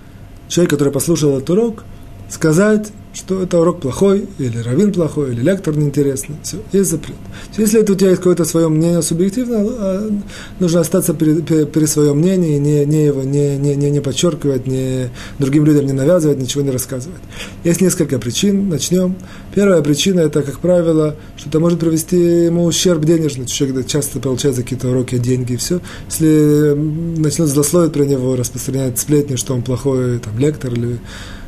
[0.48, 1.84] человек, который послушал этот урок,
[2.28, 6.36] сказать что это урок плохой, или равин плохой, или лектор неинтересный.
[6.42, 7.16] Все, есть запрет.
[7.56, 10.10] Если это у тебя есть какое-то свое мнение субъективное, а,
[10.58, 14.66] нужно остаться при, при, при своем мнении, не, не его не, не, не, не подчеркивать,
[14.66, 17.20] не, другим людям не навязывать, ничего не рассказывать.
[17.62, 19.14] Есть несколько причин, начнем.
[19.54, 23.46] Первая причина– это, как правило, что это может привести ему ущерб денежный.
[23.46, 25.80] Человек часто получает какие-то уроки деньги и все.
[26.10, 30.98] Если начнет злословить про него, распространять сплетни, что он плохой там, лектор или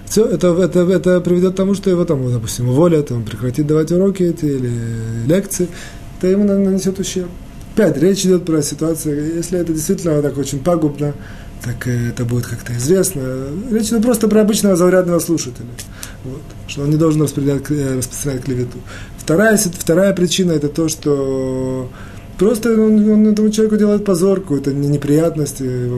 [0.08, 3.90] все, это, это, это приведет к тому, что его там, допустим, уволят, он прекратит давать
[3.92, 4.72] уроки эти или
[5.26, 5.68] лекции,
[6.18, 7.28] это ему нанесет ущерб.
[7.74, 11.14] Опять, речь идет про ситуацию, если это действительно так очень пагубно,
[11.62, 13.22] так это будет как-то известно.
[13.70, 15.66] Речь идет просто про обычного заурядного слушателя,
[16.24, 18.78] вот, что он не должен распространять, распространять клевету.
[19.18, 21.90] Вторая, вторая причина это то, что
[22.38, 25.90] Просто он, он этому человеку делает позорку, это не неприятности,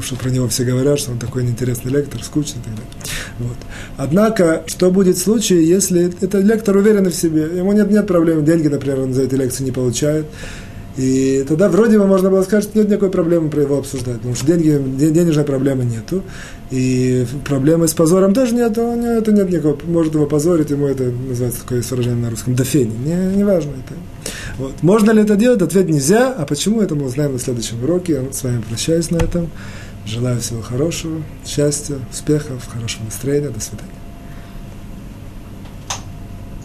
[0.00, 2.90] что про него все говорят, что он такой неинтересный лектор, скучный и так далее.
[3.40, 3.56] Вот.
[3.96, 8.44] Однако, что будет в случае, если этот лектор уверен в себе, ему нет, нет проблем,
[8.44, 10.26] деньги, например, он за эти лекции не получает,
[10.96, 14.36] И тогда вроде бы можно было сказать, что нет никакой проблемы про его обсуждать, потому
[14.36, 16.22] что деньги, денежной проблемы нету,
[16.70, 21.04] и проблемы с позором тоже нету, него это нет никакого, может его позорить, ему это
[21.04, 23.94] называется такое выражение на русском, дофени, не, не важно это.
[24.58, 24.82] Вот.
[24.82, 25.62] Можно ли это делать?
[25.62, 28.12] Ответ нельзя, а почему это мы узнаем на следующем уроке.
[28.12, 29.50] Я с вами прощаюсь на этом.
[30.06, 33.48] Желаю всего хорошего, счастья, успехов, хорошего настроения.
[33.48, 33.93] До свидания.